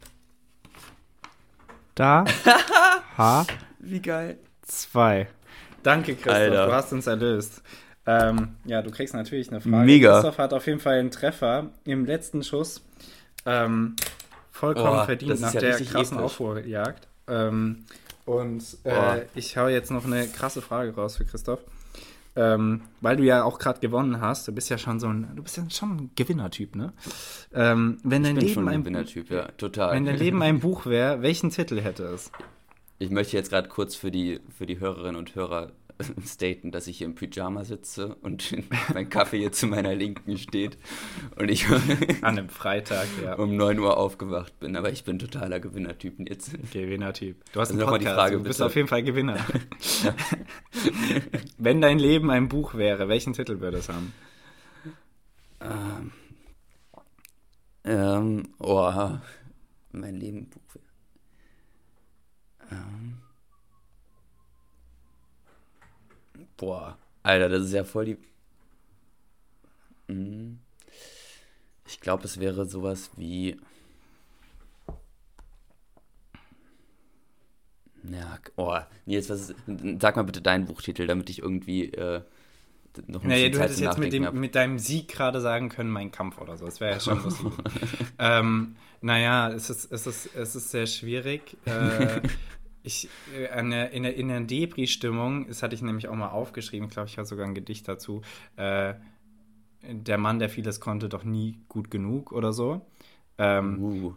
[1.98, 2.26] Da.
[3.18, 3.48] H.
[3.80, 4.38] Wie geil.
[4.62, 5.28] 2.
[5.82, 6.34] Danke, Christoph.
[6.34, 6.68] Alter.
[6.68, 7.64] Du hast uns erlöst.
[8.06, 9.78] Ähm, ja, du kriegst natürlich eine Frage.
[9.78, 10.14] Mega.
[10.14, 12.84] Christoph hat auf jeden Fall einen Treffer im letzten Schuss.
[13.48, 13.96] Ähm,
[14.52, 17.08] vollkommen oh, verdient nach ja der krassen Aufholjagd.
[17.28, 17.86] Ähm,
[18.26, 19.22] und äh, oh.
[19.34, 21.62] ich hau jetzt noch eine krasse Frage raus für Christoph.
[22.38, 25.42] Ähm, weil du ja auch gerade gewonnen hast, du bist ja schon so ein, du
[25.42, 26.94] bist ja schon ein Gewinnertyp, ne?
[27.52, 29.96] Ähm, wenn dein ich bin Leben schon ein Gewinnertyp, ja, total.
[29.96, 32.32] Wenn dein Leben ein Buch wäre, welchen Titel hätte es?
[33.00, 35.72] Ich möchte jetzt gerade kurz für die, für die Hörerinnen und Hörer
[36.26, 38.56] staten, dass ich hier im Pyjama sitze und
[38.94, 40.78] mein Kaffee hier zu meiner Linken steht
[41.36, 41.68] und ich
[42.22, 43.36] an einem Freitag ja.
[43.36, 44.76] um 9 Uhr aufgewacht bin.
[44.76, 46.52] Aber ich bin totaler Gewinnertyp jetzt.
[46.72, 47.44] Gewinnertyp.
[47.52, 48.66] Du hast also einen Podcast, Frage, du bist bitte.
[48.66, 49.38] auf jeden Fall Gewinner.
[51.58, 54.14] Wenn dein Leben ein Buch wäre, welchen Titel würde es haben?
[55.60, 56.12] Ähm,
[57.84, 58.92] ähm, oh,
[59.92, 60.86] mein Leben ein Buch wäre.
[62.72, 63.18] Ähm,
[66.58, 68.18] Boah, Alter, das ist ja voll die.
[70.08, 70.60] Hm.
[71.88, 73.58] Ich glaube, es wäre sowas wie.
[78.04, 79.56] Ja, oh, Nils, was ist,
[80.00, 82.22] sag mal bitte deinen Buchtitel, damit ich irgendwie äh,
[83.08, 86.12] noch ein naja, du hättest jetzt mit, dem, mit deinem Sieg gerade sagen können, mein
[86.12, 86.66] Kampf oder so.
[86.66, 87.52] Das wäre ja schon lustig.
[88.20, 91.58] ähm, naja, es ist, es, ist, es ist sehr schwierig.
[91.66, 92.22] Äh,
[92.88, 96.30] Ich, äh, in der, in der, in der Depri-Stimmung, das hatte ich nämlich auch mal
[96.30, 98.22] aufgeschrieben, ich glaube, ich habe sogar ein Gedicht dazu,
[98.56, 98.94] äh,
[99.82, 102.88] der Mann, der vieles konnte, doch nie gut genug oder so.
[103.38, 104.14] Ähm, uh,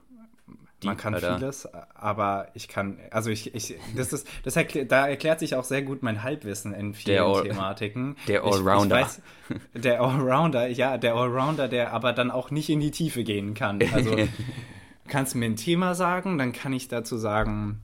[0.85, 1.37] man kann Alter.
[1.37, 5.65] vieles, aber ich kann, also ich, ich das ist, das erklär, da erklärt sich auch
[5.65, 8.17] sehr gut mein Halbwissen in vielen der All, Thematiken.
[8.29, 9.01] Der Allrounder.
[9.01, 12.93] Ich, ich weiß, der Allrounder, ja, der Allrounder, der aber dann auch nicht in die
[12.93, 13.81] Tiefe gehen kann.
[13.93, 14.17] Also
[15.09, 17.83] kannst du mir ein Thema sagen, dann kann ich dazu sagen,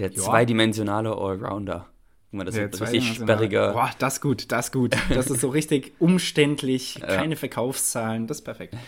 [0.00, 0.22] der ja.
[0.22, 1.86] zweidimensionale Allrounder.
[2.30, 3.72] Guck mal, das ist ein richtig sperriger.
[3.72, 4.96] Boah, das ist gut, das ist gut.
[5.10, 8.76] Das ist so richtig umständlich, keine Verkaufszahlen, das ist perfekt.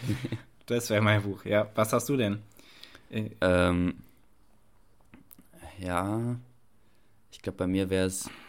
[0.67, 1.69] Das wäre mein Buch, ja.
[1.75, 2.39] Was hast du denn?
[3.11, 3.95] Äh, ähm,
[5.81, 6.37] ja,
[7.33, 8.31] ich glaube, bei mir wäre es.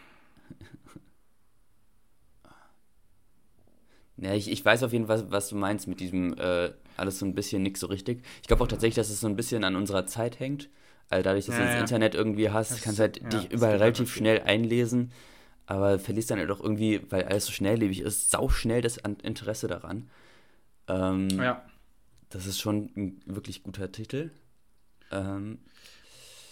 [4.17, 7.25] Ja, ich, ich weiß auf jeden Fall, was du meinst mit diesem äh, alles so
[7.25, 8.23] ein bisschen nix so richtig.
[8.41, 10.69] Ich glaube auch tatsächlich, dass es so ein bisschen an unserer Zeit hängt.
[11.09, 11.81] Also dadurch, dass ja, du das ja.
[11.81, 15.11] Internet irgendwie hast, das, kannst du halt ja, dich überall relativ schnell einlesen,
[15.65, 19.67] aber verlierst dann halt auch irgendwie, weil alles so schnelllebig ist, sau schnell das Interesse
[19.67, 20.09] daran.
[20.87, 21.63] Ähm, ja.
[22.29, 24.31] Das ist schon ein wirklich guter Titel.
[25.11, 25.59] Ähm,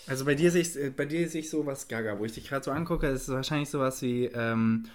[0.08, 2.48] also bei dir sehe ich, äh, bei dir sehe ich sowas Gaga, wo ich dich
[2.48, 4.86] gerade so angucke, ist wahrscheinlich sowas wie ähm,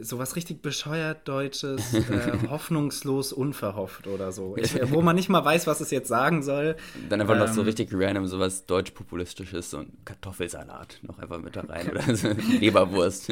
[0.00, 4.56] sowas richtig bescheuert Deutsches, äh, hoffnungslos unverhofft oder so.
[4.56, 6.76] Ich, wo man nicht mal weiß, was es jetzt sagen soll.
[7.08, 11.38] Dann einfach ähm, noch so ähm, richtig random, sowas deutsch-populistisches, so ein Kartoffelsalat noch einfach
[11.38, 12.28] mit da rein oder so
[12.60, 13.28] Leberwurst.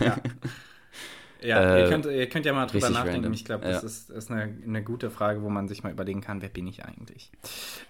[0.00, 0.16] ja.
[1.44, 3.16] Ja, äh, ihr, könnt, ihr könnt ja mal drüber nachdenken.
[3.16, 3.32] Random.
[3.34, 3.86] Ich glaube, das ja.
[3.86, 6.86] ist, ist eine, eine, gute Frage, wo man sich mal überlegen kann, wer bin ich
[6.86, 7.30] eigentlich?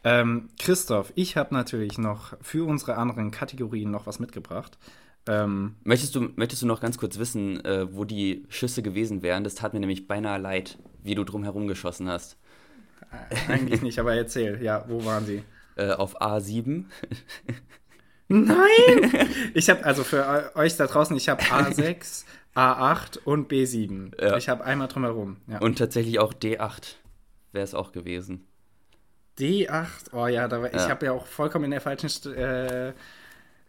[0.03, 4.77] Ähm, Christoph, ich habe natürlich noch für unsere anderen Kategorien noch was mitgebracht.
[5.27, 9.45] Ähm, möchtest, du, möchtest du noch ganz kurz wissen, äh, wo die Schüsse gewesen wären?
[9.45, 12.37] Das tat mir nämlich beinahe leid, wie du drum herum geschossen hast.
[13.31, 14.63] Äh, eigentlich nicht, aber erzähl.
[14.63, 15.43] Ja, wo waren sie?
[15.77, 16.85] Äh, auf A7.
[18.29, 19.29] Nein!
[19.55, 22.25] Ich habe, also für euch da draußen, ich habe A6,
[22.57, 24.21] A8 und B7.
[24.21, 24.37] Ja.
[24.37, 25.37] Ich habe einmal drumherum.
[25.47, 25.59] Ja.
[25.61, 26.97] Und tatsächlich auch D8
[27.53, 28.49] wäre es auch gewesen.
[29.39, 30.13] D8?
[30.13, 30.77] Oh ja, da war, ja.
[30.77, 32.93] ich habe ja auch vollkommen in der falschen äh,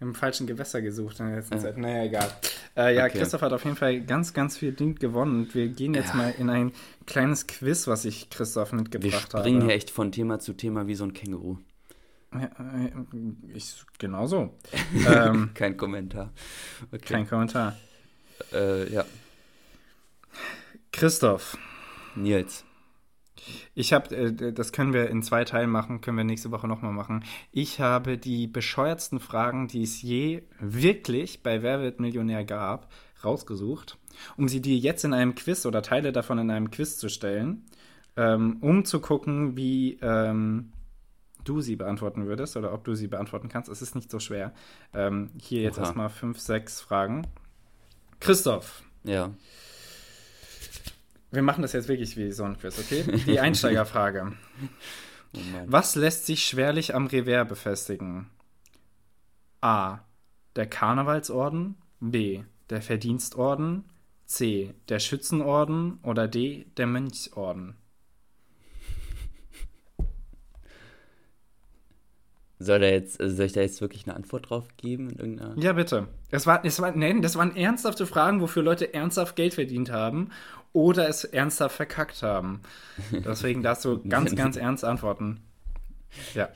[0.05, 1.61] im falschen Gewässer gesucht in der letzten ja.
[1.61, 1.77] Zeit.
[1.77, 2.29] Naja, egal.
[2.77, 3.19] Äh, ja, okay.
[3.19, 5.43] Christoph hat auf jeden Fall ganz, ganz viel Ding gewonnen.
[5.43, 6.15] Und wir gehen jetzt ja.
[6.15, 6.71] mal in ein
[7.05, 9.33] kleines Quiz, was ich Christoph mitgebracht habe.
[9.33, 9.71] Wir springen habe.
[9.71, 11.57] hier echt von Thema zu Thema wie so ein Känguru.
[13.53, 14.53] ich, genau so.
[15.07, 16.31] ähm, kein Kommentar.
[16.91, 17.13] Okay.
[17.13, 17.75] Kein Kommentar.
[18.53, 19.05] Äh, ja.
[20.91, 21.57] Christoph.
[22.15, 22.63] Nils.
[23.73, 26.93] Ich habe, äh, das können wir in zwei Teilen machen, können wir nächste Woche nochmal
[26.93, 27.23] machen.
[27.51, 32.91] Ich habe die bescheuertsten Fragen, die es je wirklich bei Wer wird Millionär gab,
[33.23, 33.97] rausgesucht,
[34.37, 37.65] um sie dir jetzt in einem Quiz oder Teile davon in einem Quiz zu stellen,
[38.17, 40.71] ähm, um zu gucken, wie ähm,
[41.43, 43.69] du sie beantworten würdest oder ob du sie beantworten kannst.
[43.69, 44.53] Es ist nicht so schwer.
[44.93, 47.27] Ähm, hier jetzt erstmal fünf, sechs Fragen.
[48.19, 48.83] Christoph.
[49.03, 49.31] Ja.
[51.31, 53.03] Wir machen das jetzt wirklich wie so ein Quiz, okay?
[53.25, 54.33] Die Einsteigerfrage.
[55.35, 58.29] oh Was lässt sich schwerlich am Revers befestigen?
[59.61, 59.99] A.
[60.55, 61.75] Der Karnevalsorden.
[61.99, 62.43] B.
[62.69, 63.85] Der Verdienstorden.
[64.25, 64.73] C.
[64.89, 65.99] Der Schützenorden.
[66.03, 66.65] Oder D.
[66.77, 67.75] Der Mönchsorden.
[72.65, 75.11] Soll, er jetzt, also soll ich da jetzt wirklich eine Antwort drauf geben?
[75.11, 76.07] In Ja, bitte.
[76.31, 80.31] Es war, es war, nein, das waren ernsthafte Fragen, wofür Leute ernsthaft Geld verdient haben
[80.73, 82.61] oder es ernsthaft verkackt haben.
[83.11, 85.41] Deswegen darfst du ganz, ganz ernst antworten.
[86.33, 86.49] Ja.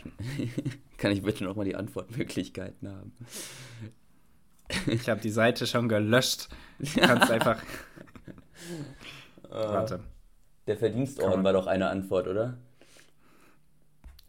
[0.97, 3.13] Kann ich bitte nochmal die Antwortmöglichkeiten haben?
[4.87, 6.49] Ich habe die Seite schon gelöscht.
[6.79, 7.61] Du kannst einfach.
[9.49, 9.99] Warte.
[10.67, 12.57] Der Verdienstorden war doch eine Antwort, oder?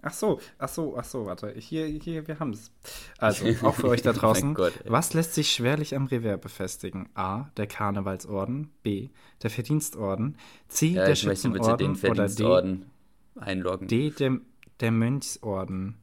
[0.03, 1.53] Ach so, ach so, ach so, warte.
[1.57, 2.73] Hier, hier, wir haben es.
[3.19, 4.55] Also, auch für euch da draußen.
[4.55, 7.09] Gott, was lässt sich schwerlich am Revers befestigen?
[7.15, 8.71] A, der Karnevalsorden.
[8.83, 9.11] B,
[9.43, 10.37] der Verdienstorden.
[10.69, 11.99] C, ja, der Schützenorden.
[12.03, 12.79] Oder D,
[13.39, 13.89] einloggen.
[13.89, 14.39] D, der,
[14.81, 15.97] der Mönchsorden.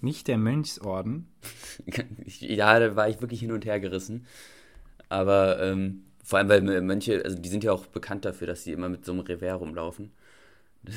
[0.00, 1.28] Nicht der Mönchsorden?
[2.26, 4.26] ja, da war ich wirklich hin und her gerissen.
[5.08, 8.72] Aber ähm, vor allem, weil Mönche, also die sind ja auch bekannt dafür, dass sie
[8.72, 10.12] immer mit so einem Revers rumlaufen.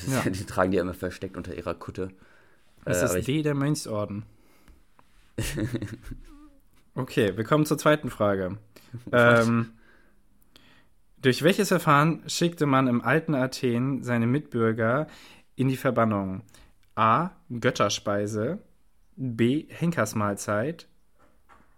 [0.08, 0.30] Ja.
[0.30, 2.10] die tragen die ja immer versteckt unter ihrer Kutte.
[2.86, 4.24] Das äh, ist D, der Mönchsorden.
[6.96, 8.58] okay, wir kommen zur zweiten Frage.
[9.12, 9.72] ähm,
[11.22, 15.08] durch welches Verfahren schickte man im alten Athen seine Mitbürger
[15.56, 16.44] in die Verbannung?
[16.96, 17.32] A.
[17.50, 18.60] Götterspeise.
[19.16, 19.66] B.
[19.70, 20.88] Henkersmahlzeit.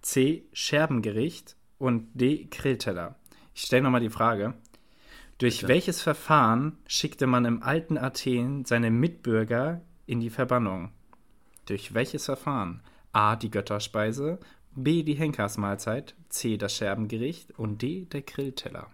[0.01, 0.45] C.
[0.53, 1.55] Scherbengericht.
[1.77, 2.47] Und D.
[2.51, 3.15] Grillteller.
[3.55, 4.53] Ich stelle nochmal die Frage.
[5.41, 5.69] Durch Bitte?
[5.69, 10.91] welches Verfahren schickte man im alten Athen seine Mitbürger in die Verbannung?
[11.65, 12.83] Durch welches Verfahren?
[13.11, 13.35] A.
[13.35, 14.37] Die Götterspeise,
[14.75, 15.01] B.
[15.01, 16.57] Die Henkersmahlzeit, C.
[16.57, 18.05] Das Scherbengericht und D.
[18.05, 18.91] Der Grillteller.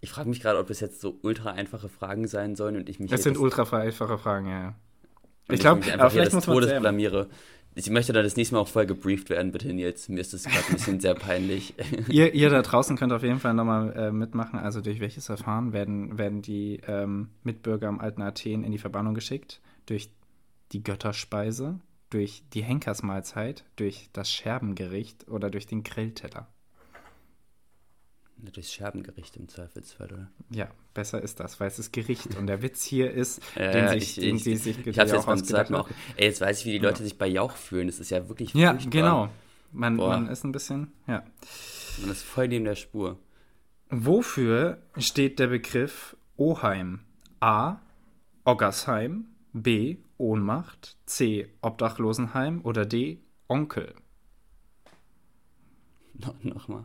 [0.00, 2.98] Ich frage mich gerade, ob das jetzt so ultra einfache Fragen sein sollen und ich
[2.98, 3.12] mich.
[3.12, 4.74] Es sind ultra einfache Fragen, ja.
[5.48, 7.28] Ich, ich glaube, aber vielleicht muss man blamiere
[7.74, 10.08] ich möchte da das nächste Mal auch voll gebrieft werden, bitte Nils.
[10.08, 11.74] Mir ist das gerade ein bisschen sehr peinlich.
[12.08, 14.58] ihr, ihr da draußen könnt auf jeden Fall nochmal äh, mitmachen.
[14.58, 19.14] Also durch welches Verfahren werden, werden die ähm, Mitbürger im alten Athen in die Verbannung
[19.14, 19.60] geschickt?
[19.86, 20.10] Durch
[20.72, 21.78] die Götterspeise,
[22.10, 26.48] durch die Henkersmahlzeit, durch das Scherbengericht oder durch den Grillteller?
[28.40, 30.30] Durchs Scherbengericht im Zweifelsfall, oder?
[30.50, 32.36] Ja, besser ist das, weil es ist Gericht.
[32.36, 35.10] Und der Witz hier ist, äh, den sich, ich, den ich, sie sich ich hab's
[35.10, 35.88] jetzt beim zweiten auch.
[36.16, 37.04] Ey, jetzt weiß ich, wie die Leute ja.
[37.04, 37.88] sich bei Jauch fühlen.
[37.88, 38.90] Das ist ja wirklich Ja, furchtbar.
[38.90, 39.28] genau.
[39.72, 41.24] Man, man ist ein bisschen, ja.
[42.00, 43.18] Man ist voll neben der Spur.
[43.90, 47.00] Wofür steht der Begriff Oheim?
[47.40, 47.76] A.
[48.44, 49.26] Oggersheim.
[49.52, 49.96] B.
[50.16, 50.96] Ohnmacht.
[51.06, 51.48] C.
[51.60, 52.60] Obdachlosenheim.
[52.64, 53.20] Oder D.
[53.48, 53.94] Onkel.
[56.14, 56.84] No, Nochmal.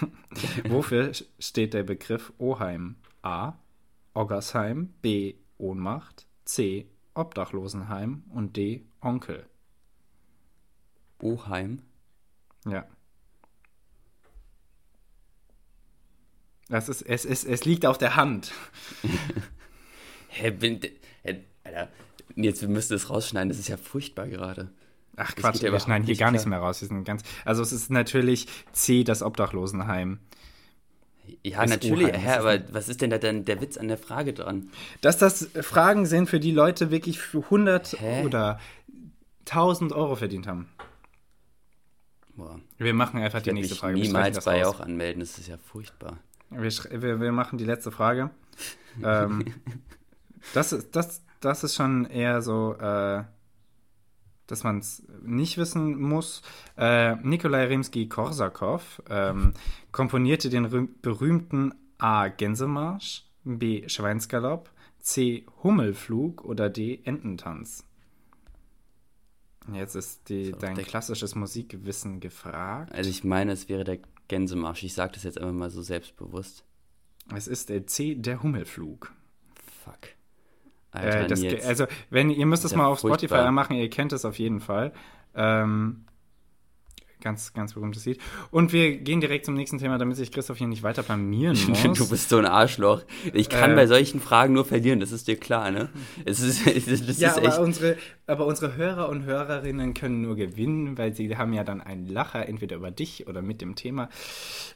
[0.68, 2.96] Wofür steht der Begriff Oheim?
[3.22, 3.54] A.
[4.14, 5.34] Oggersheim, B.
[5.58, 6.86] Ohnmacht, C.
[7.14, 8.84] Obdachlosenheim und D.
[9.00, 9.46] Onkel.
[11.20, 11.82] Oheim?
[12.66, 12.86] Ja.
[16.68, 18.52] Das ist, es, es, es liegt auf der Hand.
[20.28, 20.80] Hä, bin,
[21.22, 21.88] hä, Alter,
[22.34, 24.72] jetzt, wir müssen das rausschneiden, das ist ja furchtbar gerade.
[25.16, 26.80] Ach Quatsch, wir schneiden hier gar nichts mehr raus.
[26.80, 30.18] Wir sind ganz, also es ist natürlich C, das Obdachlosenheim.
[31.42, 34.70] Ja, natürlich, Hä, aber was ist denn da denn der Witz an der Frage dran?
[35.00, 38.24] Dass das Fragen sind, für die Leute wirklich für 100 Hä?
[38.24, 38.58] oder
[39.48, 40.68] 1000 Euro verdient haben.
[42.34, 42.60] Boah.
[42.78, 43.98] Wir machen einfach ich die nächste Frage.
[43.98, 46.18] Ich niemals bei auch anmelden, das ist ja furchtbar.
[46.50, 48.30] Wir, wir, wir machen die letzte Frage.
[49.04, 49.44] ähm,
[50.54, 53.24] das, ist, das, das ist schon eher so, äh,
[54.46, 56.42] dass man es nicht wissen muss.
[56.76, 59.54] Äh, Nikolai Rimsky-Korsakow ähm,
[59.92, 62.28] komponierte den berühmten A.
[62.28, 63.88] Gänsemarsch, B.
[63.88, 64.70] Schweinsgalopp,
[65.00, 65.46] C.
[65.62, 67.00] Hummelflug oder D.
[67.04, 67.84] Ententanz.
[69.72, 72.92] Jetzt ist die, dein klassisches Musikwissen gefragt.
[72.92, 74.82] Also ich meine, es wäre der Gänsemarsch.
[74.82, 76.64] Ich sage das jetzt einfach mal so selbstbewusst.
[77.34, 78.16] Es ist der C.
[78.16, 79.12] Der Hummelflug.
[79.84, 80.08] Fuck.
[80.92, 83.38] Alter, äh, das, also, wenn ihr müsst es mal auf furchtbar.
[83.38, 84.92] Spotify machen, ihr kennt es auf jeden Fall.
[85.34, 86.04] Ähm,
[87.22, 88.20] ganz, ganz berühmtes Lied.
[88.50, 91.98] Und wir gehen direkt zum nächsten Thema, damit sich Christoph hier nicht weiter blamieren muss.
[91.98, 93.02] du bist so ein Arschloch.
[93.32, 95.88] Ich kann äh, bei solchen Fragen nur verlieren, das ist dir klar, ne?
[96.24, 97.58] Es ist, das ja, ist aber, echt...
[97.58, 97.96] unsere,
[98.26, 102.48] aber unsere Hörer und Hörerinnen können nur gewinnen, weil sie haben ja dann einen Lacher,
[102.48, 104.08] entweder über dich oder mit dem Thema.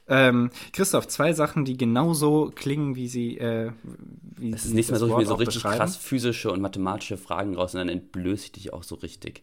[0.08, 3.38] Ähm, Christoph, zwei Sachen, die genauso klingen, wie sie.
[3.38, 3.72] Äh,
[4.36, 7.56] wie es ist nicht mehr so, ich mir so richtig krass physische und mathematische Fragen
[7.56, 9.42] raus und dann entblöße ich dich auch so richtig.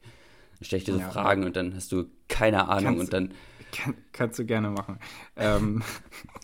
[0.64, 3.14] Dann stelle ich dir so ja, Fragen und dann hast du keine Ahnung kannst, und
[3.14, 3.34] dann.
[3.74, 4.98] Kann, kannst du gerne machen.
[5.36, 5.84] ähm,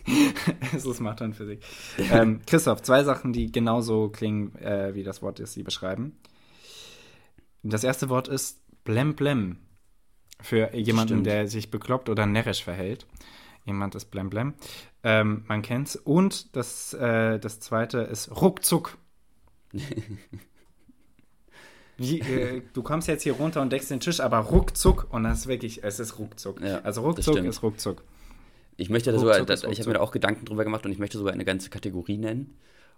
[0.74, 1.62] es ist Mathe und Physik.
[2.12, 6.18] Ähm, Christoph, zwei Sachen, die genauso klingen, äh, wie das Wort ist, sie beschreiben.
[7.62, 9.56] Das erste Wort ist blem blem.
[10.42, 11.26] Für jemanden, Stimmt.
[11.26, 13.06] der sich bekloppt oder närrisch verhält.
[13.64, 14.54] Jemand ist blem blem.
[15.02, 15.96] Ähm, man kennt's.
[15.96, 18.98] Und das, äh, das zweite ist ruckzuck.
[22.00, 25.40] Wie, äh, du kommst jetzt hier runter und deckst den Tisch, aber ruckzuck und das
[25.40, 26.58] ist wirklich, es ist ruckzuck.
[26.62, 28.02] Ja, also ruckzuck ist ruckzuck.
[28.78, 30.98] Ich möchte da sogar, das, ich habe mir da auch Gedanken drüber gemacht und ich
[30.98, 32.56] möchte sogar eine ganze Kategorie nennen.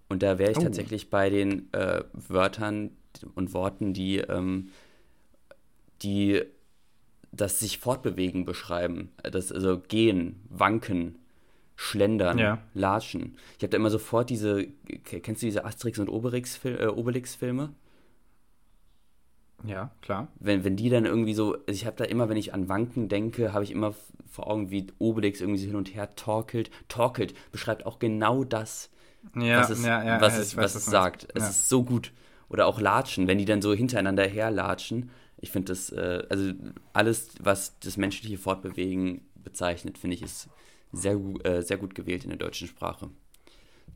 [0.08, 0.62] Und da wäre ich oh.
[0.62, 2.90] tatsächlich bei den äh, Wörtern
[3.34, 4.68] und Worten, die, ähm,
[6.02, 6.42] die
[7.32, 9.10] das sich fortbewegen beschreiben.
[9.24, 11.18] Das, also gehen, wanken,
[11.74, 12.62] schlendern, ja.
[12.72, 13.36] latschen.
[13.56, 14.68] Ich habe da immer sofort diese,
[15.02, 17.74] kennst du diese Asterix und Obelix-Filme?
[19.64, 20.28] Ja, klar.
[20.40, 23.08] Wenn, wenn die dann irgendwie so, also ich habe da immer, wenn ich an Wanken
[23.08, 23.94] denke, habe ich immer
[24.30, 26.70] vor Augen, wie Obelix irgendwie so hin und her torkelt.
[26.88, 28.90] Torkelt beschreibt auch genau das,
[29.36, 31.28] ja, was es, ja, ja, was es, weiß, was es sagt.
[31.34, 32.12] Es ist so gut.
[32.48, 35.10] Oder auch Latschen, wenn die dann so hintereinander herlatschen.
[35.38, 36.52] Ich finde das, äh, also
[36.92, 40.48] alles, was das menschliche Fortbewegen bezeichnet, finde ich, ist
[40.92, 43.10] sehr, äh, sehr gut gewählt in der deutschen Sprache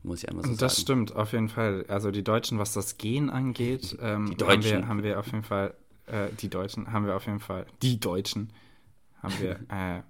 [0.07, 0.69] muss ich einmal so das sagen.
[0.69, 1.85] Das stimmt, auf jeden Fall.
[1.87, 4.63] Also die Deutschen, was das Gehen angeht, ähm, die Deutschen.
[4.63, 5.73] Haben, wir, haben wir auf jeden Fall,
[6.07, 8.51] äh, die Deutschen haben wir auf jeden Fall, die Deutschen
[9.21, 10.01] haben wir äh,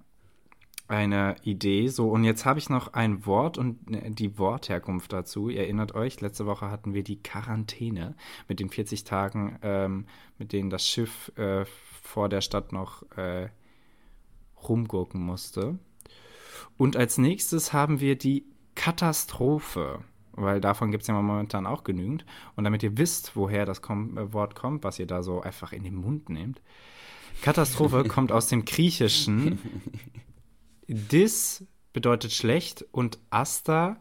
[0.88, 1.88] eine Idee.
[1.88, 5.50] So, und jetzt habe ich noch ein Wort und äh, die Wortherkunft dazu.
[5.50, 8.14] Ihr erinnert euch, letzte Woche hatten wir die Quarantäne
[8.48, 10.06] mit den 40 Tagen, ähm,
[10.38, 11.64] mit denen das Schiff äh,
[12.02, 13.48] vor der Stadt noch äh,
[14.66, 15.78] rumgurken musste.
[16.76, 18.46] Und als nächstes haben wir die
[18.78, 22.24] Katastrophe, weil davon gibt es ja momentan auch genügend.
[22.54, 25.72] Und damit ihr wisst, woher das kom äh, Wort kommt, was ihr da so einfach
[25.72, 26.62] in den Mund nehmt.
[27.42, 29.58] Katastrophe kommt aus dem Griechischen.
[30.86, 33.96] Dis bedeutet schlecht und Asta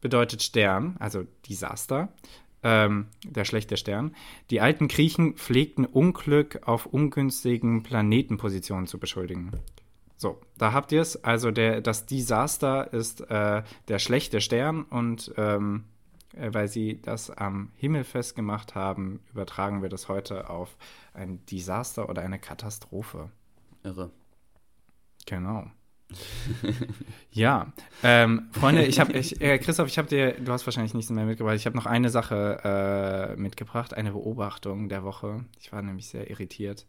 [0.00, 2.08] bedeutet Stern, also Desaster,
[2.64, 4.16] ähm, der schlechte Stern.
[4.50, 9.52] Die alten Griechen pflegten Unglück auf ungünstigen Planetenpositionen zu beschuldigen.
[10.16, 11.22] So, da habt ihr es.
[11.24, 15.84] Also der, das Desaster ist äh, der schlechte Stern und ähm,
[16.36, 20.76] äh, weil sie das am Himmel festgemacht haben, übertragen wir das heute auf
[21.12, 23.30] ein Desaster oder eine Katastrophe.
[23.82, 24.10] Irre.
[25.26, 25.66] Genau.
[27.32, 27.72] ja,
[28.04, 31.24] ähm, Freunde, ich habe, ich, äh, Christoph, ich habe dir, du hast wahrscheinlich nichts mehr
[31.24, 31.56] mitgebracht.
[31.56, 35.44] Ich habe noch eine Sache äh, mitgebracht, eine Beobachtung der Woche.
[35.58, 36.86] Ich war nämlich sehr irritiert.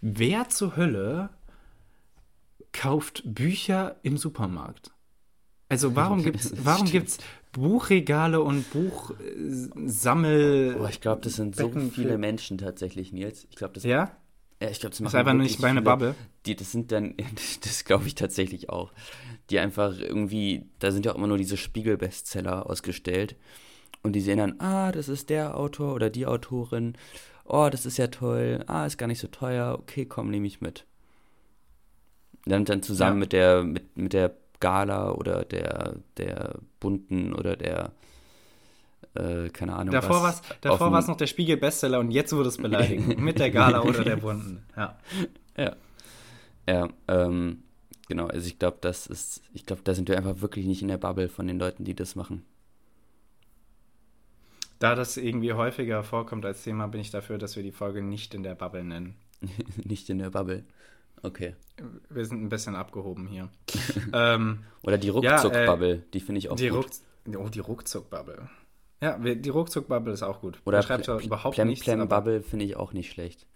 [0.00, 1.30] Wer zur Hölle
[2.74, 4.90] kauft Bücher im Supermarkt?
[5.70, 7.16] Also warum gibt's warum gibt's
[7.52, 10.76] Buchregale und Buchsammel?
[10.78, 13.46] Oh, ich glaube, das sind so viele Menschen tatsächlich, Nils.
[13.48, 14.14] Ich glaube, das Ja?
[14.60, 16.14] Ja, ich glaube, das ist einfach nicht meine viele, Bubble.
[16.46, 17.14] Die, das sind dann,
[17.62, 18.92] das glaube ich tatsächlich auch.
[19.50, 23.36] Die einfach irgendwie, da sind ja auch immer nur diese Spiegel-Bestseller ausgestellt.
[24.02, 26.94] Und die sehen dann, ah, das ist der Autor oder die Autorin.
[27.44, 28.64] Oh, das ist ja toll.
[28.66, 29.78] Ah, ist gar nicht so teuer.
[29.80, 30.86] Okay, komm, nehme ich mit.
[32.46, 33.20] Dann, dann zusammen ja.
[33.20, 37.92] mit der, mit, mit der Gala oder der, der bunten oder der,
[39.14, 39.92] äh, keine Ahnung.
[39.92, 43.18] Davor war es noch der Spiegel-Bestseller und jetzt wurde es beleidigt.
[43.18, 44.64] mit der Gala oder der bunten.
[44.76, 44.98] Ja.
[45.56, 45.76] Ja.
[46.66, 47.62] Ja, ähm,
[48.08, 48.26] genau.
[48.26, 50.98] Also ich glaube, das ist, ich glaube, da sind wir einfach wirklich nicht in der
[50.98, 52.42] Bubble von den Leuten, die das machen.
[54.78, 58.34] Da das irgendwie häufiger vorkommt als Thema, bin ich dafür, dass wir die Folge nicht
[58.34, 59.14] in der Bubble nennen.
[59.84, 60.64] nicht in der Bubble.
[61.24, 61.54] Okay.
[62.10, 63.48] Wir sind ein bisschen abgehoben hier.
[64.12, 66.84] ähm, Oder die Ruckzuck-Bubble, ja, äh, die finde ich auch die gut.
[67.26, 68.48] Ruck, oh, die Ruckzuck-Bubble.
[69.00, 70.60] Ja, die Ruckzuck-Bubble ist auch gut.
[70.66, 71.84] Oder schreibt Pl überhaupt Plem, nichts.
[71.84, 73.46] Plem-Bubble finde ich auch nicht schlecht.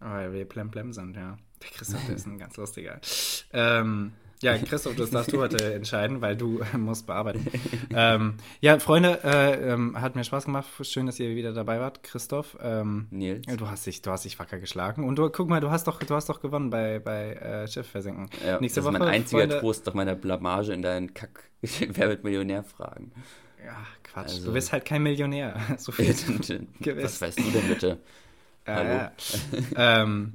[0.00, 1.38] Oh, ja, wir Plem Plem sind, ja.
[1.62, 3.00] Der Christoph ist ein ganz lustiger.
[3.52, 4.12] Ähm,
[4.42, 7.46] ja, Christoph, das darfst du heute entscheiden, weil du äh, musst bearbeiten.
[7.94, 10.66] ähm, ja, Freunde, äh, ähm, hat mir Spaß gemacht.
[10.82, 12.02] Schön, dass ihr wieder dabei wart.
[12.02, 13.46] Christoph, ähm, Nils.
[13.56, 15.04] Du hast dich, du hast dich wacker geschlagen.
[15.04, 17.86] Und du, guck mal, du hast doch, du hast doch gewonnen bei, bei äh, Schiff
[17.86, 18.28] versenken.
[18.44, 21.44] Ja, Nächste das Woche, ist mein einziger Freunde, Trost nach meiner Blamage in deinen Kack
[21.62, 23.12] Wer wird Millionär fragen.
[23.64, 24.30] Ja, Quatsch.
[24.30, 25.54] Also, du bist halt kein Millionär.
[25.78, 26.08] So viel.
[26.08, 27.98] Was weißt du denn bitte?
[28.66, 29.10] Hallo.
[29.76, 30.34] ähm,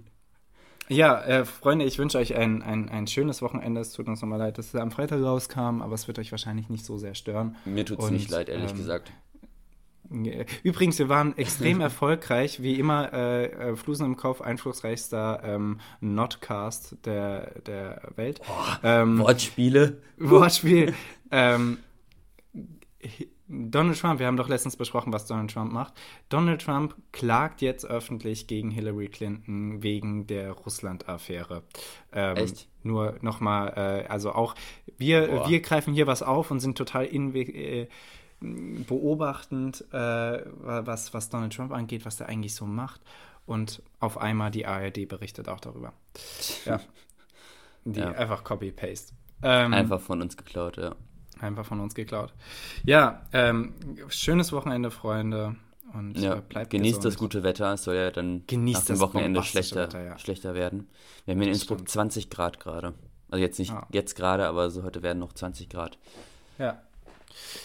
[0.89, 3.81] ja, äh, Freunde, ich wünsche euch ein, ein, ein schönes Wochenende.
[3.81, 6.69] Es tut uns nochmal leid, dass es am Freitag rauskam, aber es wird euch wahrscheinlich
[6.69, 7.55] nicht so sehr stören.
[7.65, 9.11] Mir tut es nicht leid, ehrlich ähm, gesagt.
[10.63, 16.97] Übrigens, wir waren extrem erfolgreich, wie immer, äh, äh, Flusen im Kopf, einflussreichster ähm, Notcast
[17.05, 18.39] der, der Welt.
[18.47, 20.01] Oh, ähm, Wortspiele.
[20.17, 20.93] Wortspiel.
[21.31, 21.79] ähm,
[23.49, 25.93] Donald Trump, wir haben doch letztens besprochen, was Donald Trump macht.
[26.27, 31.63] Donald Trump klagt jetzt öffentlich gegen Hillary Clinton wegen der Russland-Affäre.
[32.11, 32.67] Ähm, Echt?
[32.83, 34.55] Nur nochmal, äh, also auch,
[34.97, 37.87] wir, wir greifen hier was auf und sind total äh,
[38.41, 43.01] beobachtend, äh, was, was Donald Trump angeht, was der eigentlich so macht.
[43.45, 45.93] Und auf einmal die ARD berichtet auch darüber.
[46.65, 46.81] Ja.
[47.85, 48.11] Die ja.
[48.11, 49.13] einfach Copy-Paste.
[49.41, 50.93] Ähm, einfach von uns geklaut, ja.
[51.39, 52.33] Einfach von uns geklaut.
[52.83, 53.73] Ja, ähm,
[54.09, 55.55] schönes Wochenende, Freunde.
[55.93, 57.05] Und ja, äh, bleibt genießt gesund.
[57.05, 57.73] das gute Wetter.
[57.73, 60.19] Es soll ja dann genießt nach dem Wochenende schlechter, Wetter, ja.
[60.19, 60.89] schlechter werden.
[61.25, 61.89] Wir haben in Innsbruck stimmt.
[61.89, 62.93] 20 Grad gerade.
[63.29, 63.87] Also jetzt nicht ja.
[63.91, 65.97] jetzt gerade, aber so heute werden noch 20 Grad.
[66.57, 66.81] Ja.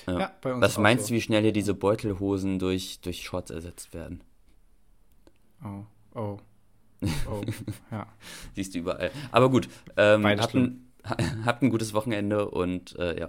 [0.06, 0.18] ja.
[0.18, 1.08] ja bei uns Was meinst so.
[1.10, 4.22] du, wie schnell hier diese Beutelhosen durch, durch Shorts ersetzt werden?
[5.64, 6.38] Oh, oh.
[7.28, 7.42] Oh,
[7.90, 8.06] ja.
[8.54, 9.10] Siehst du überall.
[9.32, 10.92] Aber gut, ähm, habt, ein,
[11.44, 13.28] habt ein gutes Wochenende und äh, ja.